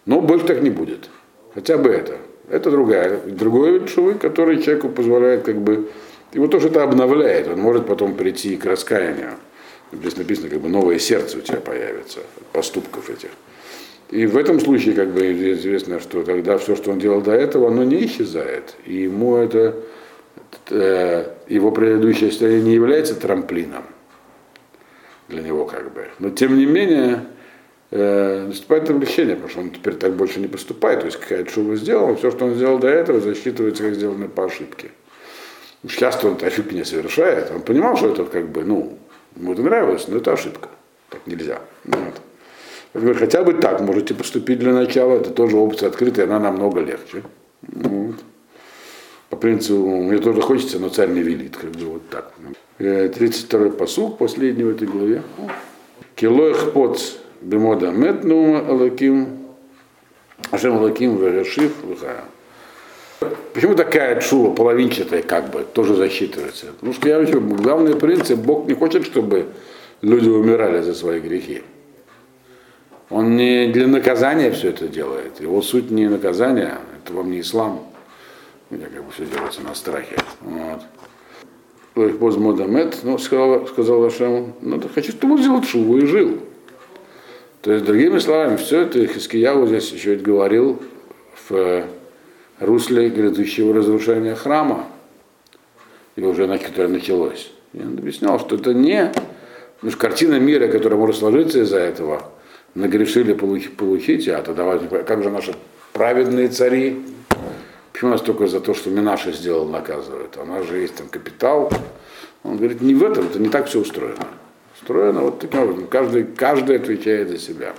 Но 0.05 0.21
больше 0.21 0.47
так 0.47 0.63
не 0.63 0.71
будет. 0.71 1.11
Хотя 1.55 1.77
бы 1.77 1.91
это. 1.91 2.19
Это 2.49 2.71
другая, 2.71 3.21
другой 3.27 3.79
вид 3.79 3.89
шувы, 3.89 4.15
который 4.15 4.63
человеку 4.63 4.89
позволяет 4.89 5.43
как 5.43 5.57
бы, 5.57 5.91
его 6.33 6.47
тоже 6.47 6.69
это 6.69 6.83
обновляет, 6.83 7.49
он 7.49 7.59
может 7.61 7.87
потом 7.87 8.15
прийти 8.15 8.57
к 8.57 8.65
раскаянию. 8.65 9.33
Здесь 9.93 10.17
написано, 10.17 10.49
как 10.49 10.61
бы 10.61 10.69
новое 10.69 10.99
сердце 10.99 11.39
у 11.39 11.41
тебя 11.41 11.61
появится, 11.61 12.21
поступков 12.53 13.11
этих. 13.11 13.31
И 14.11 14.27
в 14.27 14.37
этом 14.37 14.61
случае, 14.61 14.95
как 14.95 15.13
бы 15.13 15.33
известно, 15.53 15.99
что 15.99 16.23
тогда 16.23 16.59
все, 16.59 16.77
что 16.77 16.93
он 16.93 17.01
делал 17.01 17.21
до 17.21 17.33
этого, 17.33 17.69
оно 17.69 17.83
не 17.83 18.07
исчезает. 18.07 18.77
И 18.85 18.95
ему 18.95 19.37
это, 19.37 19.75
э, 20.71 21.25
его 21.49 21.73
предыдущее 21.73 22.31
состояние 22.31 22.63
не 22.63 22.75
является 22.75 23.17
трамплином 23.17 23.85
для 25.29 25.43
него, 25.43 25.65
как 25.65 25.93
бы. 25.93 26.07
Но 26.21 26.31
тем 26.31 26.57
не 26.57 26.67
менее, 26.67 27.27
э, 27.91 28.47
наступает 28.47 28.89
облегчение, 28.91 29.37
потому 29.37 29.51
что 29.51 29.61
он 29.61 29.71
теперь 29.71 29.95
так 29.95 30.15
больше 30.15 30.41
не 30.41 30.49
поступает. 30.49 31.01
То 31.01 31.07
есть 31.07 31.19
какая-то 31.19 31.51
шуба 31.51 31.77
сделал, 31.77 32.17
все, 32.17 32.31
что 32.31 32.47
он 32.47 32.55
сделал 32.55 32.79
до 32.79 32.89
этого, 32.89 33.21
засчитывается 33.21 33.83
как 33.83 33.95
сделанное 33.95 34.29
по 34.29 34.45
ошибке. 34.45 34.91
Часто 35.89 36.29
он 36.29 36.39
ошибки 36.43 36.75
не 36.75 36.85
совершает. 36.85 37.51
Он 37.51 37.63
понимал, 37.63 37.97
что 37.97 38.13
это 38.13 38.25
как 38.25 38.49
бы, 38.49 38.65
ну, 38.65 38.99
ему 39.37 39.53
это 39.53 39.63
нравилось, 39.63 40.09
но 40.09 40.17
это 40.17 40.33
ошибка. 40.33 40.69
Так 41.11 41.21
нельзя. 41.27 41.61
Вот. 41.85 42.21
Говорю, 42.95 43.19
хотя 43.19 43.43
бы 43.43 43.53
так 43.53 43.81
можете 43.81 44.15
поступить 44.15 44.59
для 44.59 44.73
начала, 44.73 45.17
это 45.17 45.31
тоже 45.31 45.57
опция 45.57 45.91
открытая, 45.91 46.27
она 46.27 46.41
намного 46.41 46.81
легче. 46.81 47.23
Вот. 47.63 48.17
По 49.29 49.37
принципу, 49.37 50.03
мне 50.03 50.19
тоже 50.19 50.41
хочется, 50.41 50.79
но 50.79 50.89
царь 50.89 51.11
не 51.11 51.21
велит, 51.21 51.57
как 51.57 51.71
бы 51.73 51.85
вот 51.85 52.09
так. 52.09 52.33
32-й 52.79 53.73
посуг, 53.73 54.19
последний 54.19 54.65
в 54.65 54.71
этой 54.71 54.89
главе. 54.89 55.23
Килоих 56.15 56.73
поц 56.73 57.13
бемода 57.47 57.91
метнума 57.91 58.59
алаким, 58.69 59.39
ашем 60.51 60.77
алаким 60.79 61.17
вегашив 61.17 61.73
вихая. 61.85 62.25
Почему 63.55 63.75
такая 63.75 64.21
чува 64.21 64.53
половинчатая, 64.55 65.23
как 65.23 65.51
бы, 65.51 65.65
тоже 65.73 65.95
засчитывается? 65.95 66.67
Потому 66.67 66.93
что 66.93 67.09
я 67.09 67.21
говорю, 67.21 67.41
главный 67.41 67.97
принцип, 67.97 68.39
Бог 68.39 68.67
не 68.67 68.75
хочет, 68.75 69.07
чтобы 69.07 69.47
люди 70.03 70.29
умирали 70.29 70.83
за 70.83 70.93
свои 70.93 71.21
грехи. 71.21 71.63
Он 73.09 73.37
не 73.37 73.69
для 73.69 73.87
наказания 73.87 74.51
все 74.51 74.71
это 74.71 74.89
делает. 74.89 75.41
Его 75.41 75.63
суть 75.63 75.91
не 75.91 76.09
наказание, 76.09 76.75
это 76.99 77.15
вам 77.15 77.31
не 77.31 77.41
ислам, 77.41 77.87
где 78.71 78.85
как 78.87 79.05
бы 79.05 79.11
все 79.13 79.25
делается 79.25 79.63
на 79.63 79.75
страхе. 79.75 80.17
Вот. 80.43 82.19
Поз 82.19 82.37
Модамет, 82.37 82.99
ну, 83.05 83.17
сказал, 83.17 83.67
сказал 83.69 84.05
Ашем, 84.05 84.53
ну, 84.61 84.83
хочу, 84.95 85.13
чтобы 85.13 85.35
он 85.35 85.41
сделал 85.41 85.63
шуву 85.63 85.97
и 85.97 86.05
жил. 86.05 86.41
То 87.67 87.73
есть, 87.73 87.85
другими 87.85 88.21
словами, 88.21 88.59
все 88.59 88.83
это 88.83 89.05
Хискияу 89.09 89.67
здесь 89.67 89.91
еще 89.91 90.15
говорил 90.15 90.81
в 91.49 91.85
русле 92.61 93.09
грядущего 93.09 93.75
разрушения 93.75 94.37
храма, 94.37 94.87
и 96.15 96.23
уже 96.23 96.47
на 96.47 96.59
которое 96.59 96.87
началось. 96.87 97.51
И 97.73 97.81
он 97.81 97.99
объяснял, 97.99 98.39
что 98.39 98.55
это 98.55 98.73
не 98.73 99.11
ну, 99.83 99.91
картина 99.99 100.39
мира, 100.39 100.69
которая 100.69 100.97
может 100.97 101.17
сложиться 101.17 101.59
из-за 101.63 101.79
этого, 101.79 102.31
нагрешили 102.77 103.33
получить, 103.33 104.29
а 104.29 104.41
то 104.43 104.55
давайте, 104.55 104.87
как 104.87 105.25
же 105.25 105.31
наши 105.31 105.53
праведные 105.93 106.47
цари, 106.47 107.03
почему 107.93 108.13
нас 108.13 108.21
только 108.21 108.47
за 108.47 108.61
то, 108.61 108.75
что 108.75 108.91
Минаша 108.91 109.33
сделал, 109.33 109.67
наказывают? 109.67 110.37
У 110.41 110.45
нас 110.45 110.65
же 110.69 110.79
есть 110.79 110.95
там 110.95 111.09
капитал. 111.09 111.73
Он 112.45 112.59
говорит, 112.59 112.81
не 112.81 112.95
в 112.95 113.03
этом, 113.03 113.27
это 113.27 113.41
не 113.41 113.49
так 113.49 113.67
все 113.67 113.81
устроено. 113.81 114.25
Устроено 114.87 115.23
вот 115.23 115.41
таким 115.41 115.63
образом. 115.63 115.89
Каждый, 115.89 116.23
каждый 116.23 116.77
отвечает 116.77 117.29
за 117.29 117.39
себя. 117.39 117.75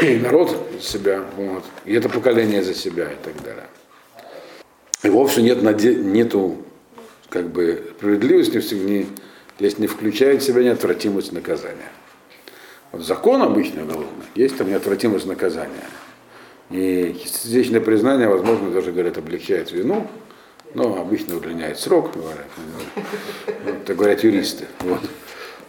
И 0.00 0.14
народ 0.14 0.56
за 0.80 0.80
себя, 0.80 1.24
вот. 1.36 1.64
и 1.84 1.92
это 1.92 2.08
поколение 2.08 2.62
за 2.62 2.72
себя 2.72 3.06
и 3.10 3.16
так 3.16 3.34
далее. 3.42 3.66
И 5.02 5.08
вовсе 5.08 5.42
нет, 5.42 5.60
нету 5.60 6.58
как 7.30 7.48
бы 7.48 7.94
справедливости, 7.96 8.74
не, 8.74 9.06
если 9.58 9.80
не 9.80 9.86
включает 9.88 10.40
в 10.40 10.46
себя 10.46 10.62
неотвратимость 10.62 11.32
наказания. 11.32 11.90
Вот 12.92 13.02
закон 13.04 13.42
обычный 13.42 13.82
уголовный, 13.82 14.26
есть 14.36 14.56
там 14.56 14.68
неотвратимость 14.68 15.26
наказания. 15.26 15.88
И 16.70 17.16
частичное 17.24 17.80
признание, 17.80 18.28
возможно, 18.28 18.70
даже, 18.70 18.92
говорят, 18.92 19.18
облегчает 19.18 19.72
вину, 19.72 20.06
но 20.74 20.96
обычно 21.00 21.36
удлиняет 21.36 21.80
срок, 21.80 22.12
говорят. 22.14 22.46
Это 23.66 23.94
говорят 23.94 24.22
юристы. 24.22 24.66
Вот. 24.78 25.00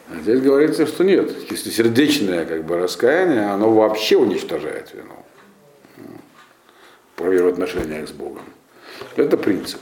А 0.10 0.19
здесь 0.22 0.41
говорится, 0.41 0.88
что 0.88 1.04
нет. 1.04 1.32
Если 1.52 1.69
сердечное 1.69 2.45
как 2.45 2.63
бы, 2.63 2.78
раскаяние, 2.78 3.45
оно 3.45 3.72
вообще 3.72 4.17
уничтожает 4.17 4.91
вину. 4.93 5.13
По 7.15 7.24
отношениях 7.50 8.08
с 8.08 8.12
Богом. 8.12 8.43
Это 9.15 9.38
принцип. 9.38 9.82